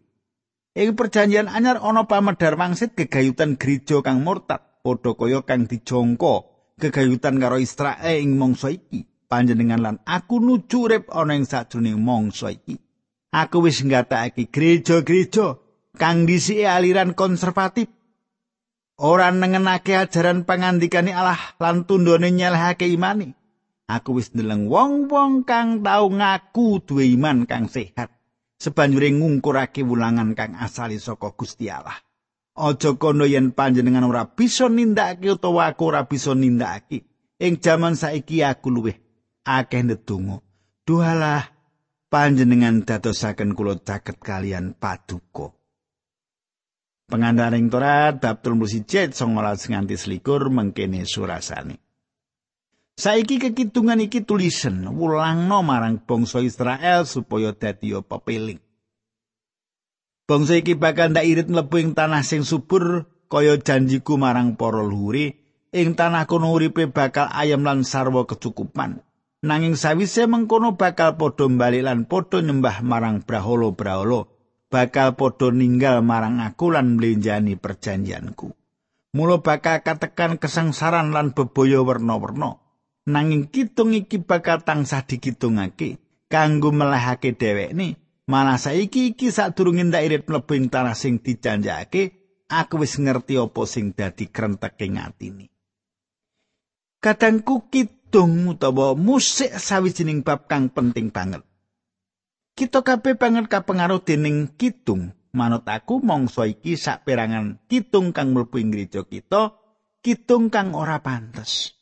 Ing 0.78 0.94
perjanjian 0.94 1.50
anyar 1.50 1.82
ana 1.82 2.06
pamedar 2.06 2.54
wangsit 2.54 2.94
gegayutan 2.94 3.58
gereja 3.58 4.06
kang 4.06 4.22
murtad, 4.22 4.62
padha 4.86 5.18
kaya 5.18 5.42
kang 5.42 5.66
dijongko 5.66 6.34
gegayutan 6.78 7.42
karo 7.42 7.58
Israel 7.58 8.22
ing 8.22 8.38
mangsa 8.38 8.70
iki. 8.70 9.18
panjenengan 9.28 9.84
lan 9.84 9.96
aku 10.08 10.40
nuju 10.40 10.78
urip 10.88 11.04
ana 11.12 11.36
ing 11.36 11.44
sajroning 11.44 12.00
mangsa 12.00 12.56
iki. 12.56 12.87
Aku 13.38 13.62
wis 13.62 13.86
nggatekake 13.86 14.50
gereja-gereja 14.50 15.62
kang 15.94 16.26
dhisike 16.26 16.66
aliran 16.66 17.14
konservatif. 17.14 17.94
ora 18.98 19.30
nengenake 19.30 19.94
ajaran 19.94 20.42
pangandikane 20.42 21.14
Allah 21.14 21.38
lan 21.62 21.86
tundone 21.86 22.34
nyelehake 22.34 22.90
imani. 22.90 23.38
Aku 23.88 24.18
wis 24.18 24.34
ndeleng 24.34 24.68
wong-wong 24.68 25.46
kang 25.48 25.86
tau 25.86 26.10
ngaku 26.12 26.82
duwe 26.84 27.08
iman 27.16 27.48
kang 27.48 27.72
sehat. 27.72 28.12
Sebanjure 28.58 29.14
ngungkurake 29.14 29.86
wulangan 29.86 30.34
kang 30.34 30.58
asali 30.58 30.98
saka 30.98 31.30
Gusti 31.38 31.70
Allah. 31.70 31.96
Aja 32.58 32.98
kono 32.98 33.30
yen 33.30 33.54
panjenengan 33.54 34.10
ora 34.10 34.26
bisa 34.34 34.66
nindakake 34.66 35.30
utawa 35.30 35.70
aku 35.70 35.94
ora 35.94 36.10
bisa 36.10 36.34
nindakake. 36.34 37.06
Ing 37.38 37.62
jaman 37.62 37.94
saiki 37.94 38.42
aku 38.42 38.74
luwih 38.74 38.98
akeh 39.46 39.86
ndedonga. 39.86 40.42
Duhalah 40.90 41.57
panjenengan 42.08 42.84
dadosaken 42.88 43.52
kula 43.56 43.80
caket 43.84 44.18
kalian 44.20 44.76
paduka. 44.76 45.52
Pengandaring 47.08 47.72
Torat 47.72 48.20
bab 48.20 48.44
31 48.44 49.16
19 49.16 49.72
nganti 49.72 49.96
selikur 49.96 50.52
mengkene 50.52 51.08
surasane. 51.08 51.80
Saiki 52.98 53.40
kekitungan 53.40 54.02
iki 54.04 54.26
tulisen 54.26 54.84
wulangno 54.92 55.64
marang 55.64 56.04
bangsa 56.04 56.44
Israel 56.44 57.08
supaya 57.08 57.56
dadi 57.56 57.96
pepeling. 57.96 58.60
Bangsa 60.28 60.60
iki 60.60 60.76
bakal 60.76 61.16
ndak 61.16 61.24
irit 61.24 61.48
mlebu 61.48 61.76
ing 61.80 61.90
tanah 61.96 62.26
sing 62.28 62.44
subur 62.44 63.08
kaya 63.32 63.56
janjiku 63.56 64.20
marang 64.20 64.60
para 64.60 64.84
luhuri 64.84 65.40
ing 65.72 65.96
tanah 65.96 66.28
kono 66.28 66.52
uripe 66.52 66.92
bakal 66.92 67.32
ayam 67.32 67.64
lan 67.64 67.88
sarwa 67.88 68.28
kecukupan. 68.28 69.07
Nanging 69.46 69.78
sawise 69.78 70.26
mengkono 70.26 70.80
bakal 70.80 71.20
padha 71.20 71.46
bali 71.46 71.86
lan 71.86 72.10
padha 72.10 72.42
nyembah 72.42 72.82
marang 72.82 73.22
braholo-braholo. 73.22 74.38
bakal 74.68 75.16
padha 75.16 75.52
ninggal 75.52 76.04
marang 76.04 76.44
aku 76.44 76.72
lan 76.72 77.00
mlenjani 77.00 77.56
perjanjianku. 77.56 78.52
Mula 79.16 79.40
bakal 79.42 79.82
katekan 79.82 80.38
kesangsaran 80.38 81.16
lan 81.16 81.32
bebaya 81.32 81.82
werna-werna. 81.82 82.60
Nanging 83.08 83.48
kitung 83.48 83.96
iki 83.96 84.20
bakal 84.20 84.68
tansah 84.68 85.08
dikitungake 85.08 85.98
kanggo 86.28 86.76
melehake 86.76 87.34
dhewekne. 87.34 87.96
Malah 88.28 88.60
saiki 88.60 89.16
iki 89.16 89.32
sadurunge 89.32 89.88
ndak 89.88 90.04
irit 90.04 90.24
mlebu 90.28 90.60
ing 90.60 90.68
tanah 90.68 91.00
sing 91.00 91.24
dijanjake, 91.24 92.12
aku 92.52 92.84
wis 92.84 93.00
ngerti 93.00 93.40
apa 93.40 93.64
sing 93.64 93.96
dadi 93.96 94.28
krentek 94.28 94.76
ing 94.84 95.00
atine. 95.00 95.48
Kadangku 97.00 97.72
kitung 97.72 97.97
utawa 98.14 98.96
musik 98.96 99.52
sawijining 99.54 100.24
bab 100.24 100.48
kang 100.48 100.72
penting 100.72 101.12
banget. 101.12 101.44
Kita 102.58 102.82
kabeh 102.82 103.14
banget 103.20 103.46
kapengaruh 103.52 104.02
dening 104.02 104.58
kitung. 104.58 105.14
Manut 105.38 105.68
aku 105.70 106.02
mangsa 106.02 106.50
iki 106.50 106.74
saperangan 106.74 107.62
kitung 107.70 108.10
kang 108.10 108.34
mlebu 108.34 108.58
ing 108.58 108.74
gereja 108.74 109.06
kita, 109.06 109.54
kitung 110.02 110.50
kang 110.50 110.74
ora 110.74 110.98
pantes. 111.04 111.78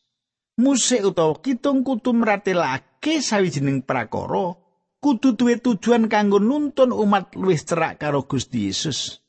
Musik 0.60 1.08
utawa 1.08 1.40
kitung 1.40 1.88
kudu 1.88 2.12
meratelake 2.12 3.24
sawijining 3.24 3.88
prakara, 3.88 4.60
kudu 5.00 5.40
duwe 5.40 5.62
tujuan 5.62 6.12
kanggo 6.12 6.44
nuntun 6.44 6.92
umat 6.92 7.38
luwih 7.40 7.62
cerak 7.62 8.02
karo 8.02 8.28
Gusti 8.28 8.68
Yesus. 8.68 9.24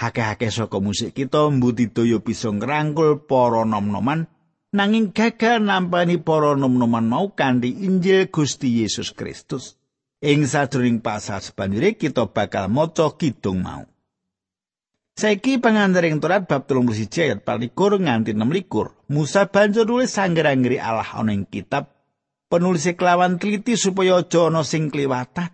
Hake-hake 0.00 0.50
saka 0.50 0.82
musik 0.82 1.14
kita 1.14 1.46
mbudidaya 1.52 2.18
bisa 2.18 2.50
ngrangkul 2.50 3.28
para 3.30 3.62
nom-noman 3.62 4.26
nanging 4.72 5.12
gagal 5.12 5.60
nampani 5.60 6.16
para 6.16 6.56
nom-noman 6.56 7.04
mau 7.04 7.28
kanthi 7.36 7.84
Injil 7.84 8.32
Gusti 8.32 8.80
Yesus 8.80 9.12
Kristus. 9.12 9.76
Ing 10.22 10.48
sadurung 10.48 11.04
pasal 11.04 11.44
sebanjure 11.44 11.98
kita 11.98 12.30
bakal 12.30 12.72
maca 12.72 13.12
kidung 13.18 13.60
mau. 13.60 13.84
Saiki 15.12 15.60
pangandaring 15.60 16.24
Torat 16.24 16.48
bab 16.48 16.64
31 16.64 17.04
ayat 17.20 17.40
24 17.44 18.00
nganti 18.00 18.32
26. 18.32 19.12
Musa 19.12 19.44
banjur 19.44 19.84
nulis 19.84 20.08
sangger-anggeri 20.08 20.80
Allah 20.80 21.10
ana 21.20 21.36
ing 21.36 21.44
kitab 21.44 21.92
penulis 22.48 22.88
kelawan 22.96 23.36
teliti 23.36 23.76
supaya 23.76 24.24
aja 24.24 24.48
ana 24.48 24.64
sing 24.64 24.88
kliwatan. 24.88 25.52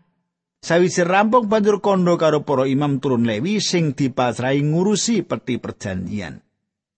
Sawise 0.62 1.02
rampung 1.02 1.50
banjur 1.50 1.82
kondo 1.82 2.14
karo 2.14 2.46
para 2.46 2.70
imam 2.70 3.02
turun 3.02 3.26
Lewi 3.26 3.58
sing 3.58 3.98
dipasrahi 3.98 4.62
ngurusi 4.62 5.26
peti 5.26 5.58
perjanjian. 5.58 6.47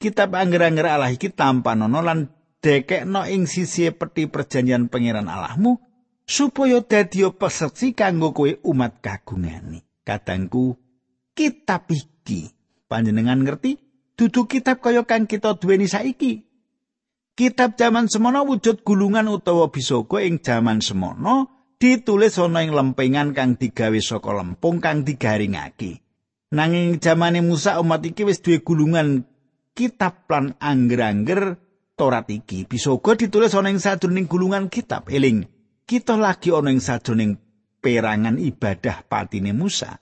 Kitab 0.01 0.33
angger-angger 0.33 0.89
Allah 0.89 1.13
iki 1.13 1.29
tanpa 1.29 1.77
nono 1.77 2.01
lan 2.01 2.33
dekekno 2.65 3.29
ing 3.29 3.45
sisi 3.45 3.85
peti 3.93 4.33
perjanjian 4.33 4.89
pangeran 4.89 5.29
Allahmu 5.29 5.77
supaya 6.25 6.81
dadi 6.81 7.21
peserti 7.37 7.93
kanggo 7.93 8.33
kowe 8.33 8.49
umat 8.65 9.05
kagungane. 9.05 9.85
Kadangku 10.01 10.73
kitab 11.37 11.85
iki 11.93 12.49
panjenengan 12.89 13.45
ngerti 13.45 13.77
dudu 14.17 14.49
kitab 14.49 14.81
kaya 14.81 15.05
kang 15.05 15.29
kita 15.29 15.61
duweni 15.61 15.85
saiki. 15.85 16.49
Kitab 17.37 17.77
zaman 17.77 18.09
semono 18.09 18.49
wujud 18.49 18.81
gulungan 18.81 19.29
utawa 19.29 19.69
bisaga 19.69 20.25
ing 20.25 20.41
zaman 20.41 20.81
semono 20.81 21.69
ditulis 21.77 22.41
ana 22.41 22.65
ing 22.65 22.73
lempengan 22.73 23.37
kang 23.37 23.61
digawe 23.61 24.01
saka 24.01 24.33
lempung 24.33 24.81
kang 24.81 25.05
digaringake. 25.05 26.01
Nanging 26.57 27.05
zamane 27.05 27.45
Musa 27.45 27.77
umat 27.85 28.01
iki 28.01 28.25
wis 28.25 28.41
duwe 28.41 28.65
gulungan 28.65 29.29
kitab 29.75 30.27
lan 30.31 30.55
angger-angger 30.59 31.59
Torat 32.01 32.33
iki 32.33 32.65
bisaga 32.65 33.13
ditulis 33.13 33.53
ana 33.53 33.69
ing 33.69 33.77
sadurunging 33.77 34.25
gulungan 34.25 34.73
kitab 34.73 35.13
eling. 35.13 35.45
kita 35.85 36.17
lagi 36.17 36.49
ana 36.49 36.73
ing 36.73 36.81
sajroning 36.81 37.37
perangan 37.85 38.41
ibadah 38.41 39.05
patine 39.05 39.53
Musa. 39.53 40.01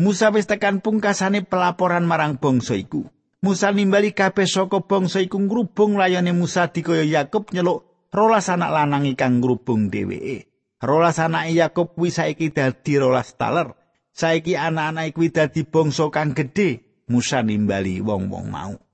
Musa 0.00 0.32
wis 0.32 0.48
tekan 0.48 0.80
pungkasane 0.80 1.44
pelaporan 1.44 2.08
marang 2.08 2.40
bangsa 2.40 2.80
iku. 2.80 3.04
Musa 3.44 3.76
nimbali 3.76 4.16
kabeh 4.16 4.48
saka 4.48 4.80
bangsa 4.80 5.20
iku 5.20 5.36
ngrubung 5.36 6.00
layane 6.00 6.32
Musa 6.32 6.72
dikaya 6.72 7.04
Yakub 7.04 7.52
nyeluk 7.52 8.08
rolas 8.08 8.48
anak 8.48 8.72
lanang 8.72 9.12
kang 9.12 9.44
ngrubung 9.44 9.92
dheweke. 9.92 10.48
Rolas 10.80 11.20
anak 11.20 11.52
Yakub 11.52 11.92
kuwi 11.92 12.08
saiki 12.08 12.56
dadi 12.56 12.96
rolas 12.96 13.36
taler. 13.36 13.76
Saiki 14.16 14.56
anak-anak 14.56 15.12
kuwi 15.12 15.28
dadi 15.28 15.60
bangsa 15.68 16.08
kang 16.08 16.32
gedhe. 16.32 17.04
Musa 17.12 17.44
nimbali 17.44 18.00
wong-wong 18.00 18.48
mau. 18.48 18.87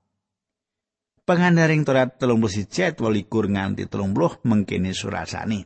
Pengandaring 1.25 1.81
Torat 1.81 2.21
31 2.21 3.01
walikur 3.01 3.49
nganti 3.49 3.89
30 3.89 4.45
mengkene 4.45 4.93
surasane. 4.93 5.65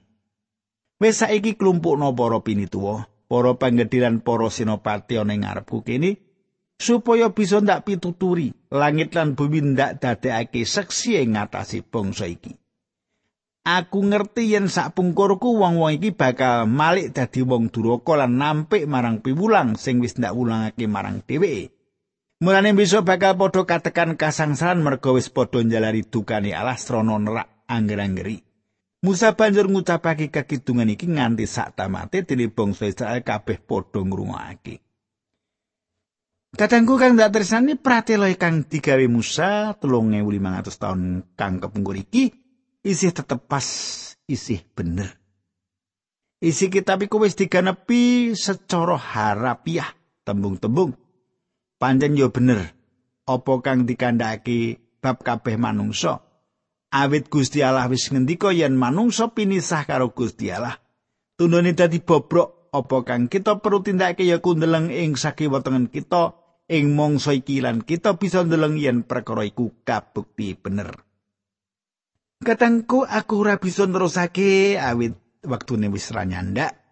Wes 1.04 1.20
saiki 1.20 1.60
klumpukno 1.60 2.16
para 2.16 2.40
pinituwa, 2.40 3.12
para 3.28 3.60
panggediran 3.60 4.24
para 4.24 4.48
sinopati 4.48 5.20
ana 5.20 5.36
ing 5.36 5.44
ngarepku 5.44 5.84
kene 5.84 6.24
supaya 6.80 7.36
bisa 7.36 7.60
ndak 7.60 7.84
pituturi 7.84 8.56
langit 8.72 9.12
lan 9.12 9.36
bumi 9.36 9.76
ndak 9.76 10.00
dadekake 10.00 10.64
seksi 10.64 11.20
ing 11.20 11.36
ngatasi 11.36 11.84
bangsa 11.84 12.32
iki. 12.32 12.56
Aku 13.68 14.00
ngerti 14.08 14.56
yen 14.56 14.72
sak 14.72 14.96
pungkurku 14.96 15.60
wong-wong 15.60 16.00
iki 16.00 16.16
bakal 16.16 16.72
malik 16.72 17.12
dadi 17.12 17.44
wong 17.44 17.68
duraka 17.68 18.16
lan 18.16 18.40
nampik 18.40 18.88
marang 18.88 19.20
piwulang 19.20 19.76
sing 19.76 20.00
wis 20.00 20.16
ndak 20.16 20.32
wulangake 20.32 20.88
marang 20.88 21.20
dheweke. 21.28 21.76
Mulane 22.40 22.72
besok 22.72 23.04
bakal 23.04 23.36
padha 23.36 23.68
katekan 23.68 24.16
kasangsaran 24.16 24.80
merga 24.80 25.12
wis 25.12 25.28
padha 25.28 25.60
njalari 25.60 26.08
dukane 26.08 26.56
Allah 26.56 26.80
srana 26.80 27.20
nerak 27.20 27.68
angger-anggeri. 27.68 28.40
Musa 29.04 29.36
banjur 29.36 29.68
ngucapake 29.68 30.32
kakidungan 30.32 30.88
iki 30.88 31.12
nganti 31.12 31.44
sak 31.44 31.76
tamate 31.76 32.24
dene 32.24 32.48
bangsa 32.48 32.88
Israel 32.88 33.28
kabeh 33.28 33.60
padha 33.60 34.00
ngrungokake. 34.00 34.80
Kadangku 36.56 36.96
kang 36.96 37.20
dak 37.20 37.36
tresnani 37.36 37.76
pratela 37.76 38.32
kang 38.40 38.64
digawe 38.64 39.04
Musa 39.12 39.76
3500 39.76 40.80
tahun 40.80 41.02
kang 41.36 41.60
kepungkur 41.60 42.00
iki 42.00 42.32
isih 42.88 43.12
tetep 43.12 43.52
pas 43.52 43.68
isih 44.32 44.64
bener. 44.80 45.12
Isi 46.40 46.72
kitab 46.72 47.04
iku 47.04 47.20
wis 47.20 47.36
diganepi 47.36 48.32
secara 48.32 48.96
harapiah 48.96 49.92
tembung-tembung. 50.24 51.09
Panjen 51.80 52.20
yo 52.20 52.28
bener 52.36 52.76
apa 53.24 53.54
kang 53.64 53.88
dikandhakake 53.88 54.84
bab 55.00 55.24
kabeh 55.24 55.56
manungsa. 55.56 56.20
awit 56.92 57.30
Gusti 57.30 57.62
Allah 57.62 57.88
wis 57.88 58.10
ngendika 58.10 58.50
yen 58.50 58.76
manungsa 58.76 59.32
pinisah 59.32 59.86
karo 59.86 60.12
Gusti 60.12 60.50
Allah. 60.50 60.76
Tundone 61.40 61.72
dadi 61.72 62.04
bobrok 62.04 62.74
apa 62.76 62.98
kang 63.08 63.32
kita 63.32 63.64
perlu 63.64 63.80
tindakake 63.80 64.28
ya 64.28 64.44
kundeleng 64.44 64.92
ing 64.92 65.16
sakiwa 65.16 65.64
tengen 65.64 65.88
kita 65.88 66.36
ing 66.68 66.94
mangsa 66.94 67.34
iki 67.34 67.64
lan 67.64 67.82
kita 67.82 68.20
bisa 68.20 68.44
ndeleng 68.44 68.76
yen 68.76 69.08
perkara 69.08 69.48
iku 69.48 69.72
kabukti 69.88 70.60
bener. 70.60 71.00
Katangku 72.44 73.08
aku 73.08 73.34
ora 73.40 73.56
bisa 73.56 73.88
nerusake 73.88 74.76
awit 74.76 75.16
waktune 75.48 75.88
wis 75.88 76.12
ra 76.12 76.28
nyandak 76.28 76.89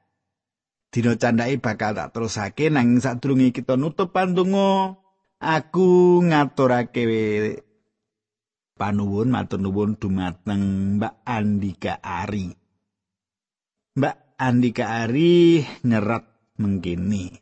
Dino 0.88 1.14
candai 1.20 1.60
bakal 1.60 1.94
tak 1.94 2.16
terusake 2.16 2.72
nanging 2.72 3.04
sadurunge 3.04 3.52
kita 3.52 3.76
nutup 3.76 4.16
pandonga 4.16 4.96
aku 5.38 6.24
ngaturake 6.24 7.04
panuwun 8.78 9.34
matur 9.34 9.60
nuwun 9.60 9.98
dumateng 9.98 10.96
Mbak 11.02 11.14
Andika 11.26 11.98
Ari. 12.00 12.54
Mbak 13.98 14.16
Andika 14.38 14.86
Ari 15.04 15.66
nyerat 15.84 16.24
mengkini. 16.62 17.34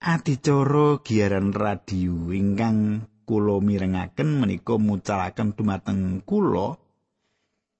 Adicara 0.00 1.00
giaran 1.04 1.52
radio 1.52 2.32
ingkang 2.32 3.04
kula 3.28 3.60
mirengaken 3.60 4.40
menika 4.40 4.76
mucalaken 4.80 5.52
dumateng 5.56 6.24
kula 6.24 6.78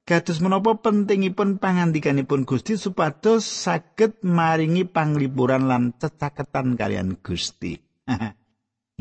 Kados 0.07 0.38
menapa 0.38 0.79
pentingipun 0.79 1.59
pangandikanipun 1.59 2.47
Gusti 2.47 2.79
supados 2.79 3.42
saged 3.42 4.23
maringi 4.23 4.87
panglipuran 4.87 5.66
lan 5.66 5.99
cecaketan 5.99 6.79
kalian 6.79 7.19
Gusti. 7.19 7.75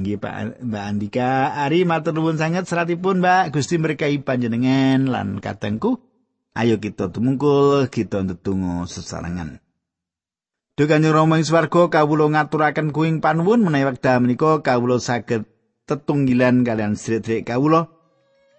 Nggih 0.01 0.17
Pak 0.17 0.65
Mbak 0.65 0.83
Andika, 0.89 1.61
ari 1.61 1.85
matur 1.85 2.17
nuwun 2.17 2.41
sanget 2.41 2.65
seratipun 2.65 3.21
Mbak 3.21 3.53
Gusti 3.53 3.77
berkahi 3.77 4.17
panjenengan 4.25 5.05
lan 5.05 5.37
katengku. 5.37 6.01
Ayo 6.57 6.81
kita 6.81 7.13
tumungkul, 7.13 7.85
kita 7.93 8.25
ndedonga 8.25 8.89
sesarengan. 8.89 9.61
Duh 10.73 10.89
Kanjeng 10.89 11.13
Rama 11.13 11.37
ing 11.37 11.45
swarga 11.45 11.87
kawula 11.87 12.33
ngaturaken 12.33 12.89
kuing 12.89 13.21
panuwun 13.21 13.61
menawi 13.61 13.93
wekdal 13.93 14.25
menika 14.25 14.59
kawula 14.65 14.97
saged 14.97 15.45
tetunggilan 15.85 16.65
kalian 16.65 16.97
sedherek 16.97 17.45
kawula. 17.45 17.94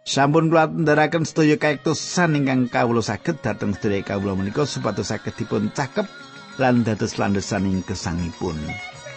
Sampun 0.07 0.55
kula 0.55 0.71
ndaraken 0.71 1.27
sedaya 1.27 1.59
kaiktusan 1.59 2.39
ingkang 2.39 2.71
kawula 2.71 3.03
saged 3.03 3.43
dhateng 3.43 3.75
sedherek 3.75 4.07
kawula 4.07 4.39
menika 4.39 4.63
supados 4.63 5.11
saged 5.11 5.35
dipun 5.35 5.75
cakep 5.75 6.07
lan 6.63 6.87
dados 6.87 7.19
landesaning 7.19 7.83
gesangipun. 7.83 8.55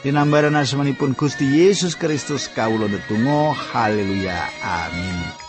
Dinambaran 0.02 0.58
asmanipun 0.58 1.14
Gusti 1.14 1.46
Yesus 1.46 1.94
Kristus 1.94 2.50
kawula 2.50 2.90
netunggal 2.90 3.54
haleluya 3.54 4.50
amin. 4.66 5.49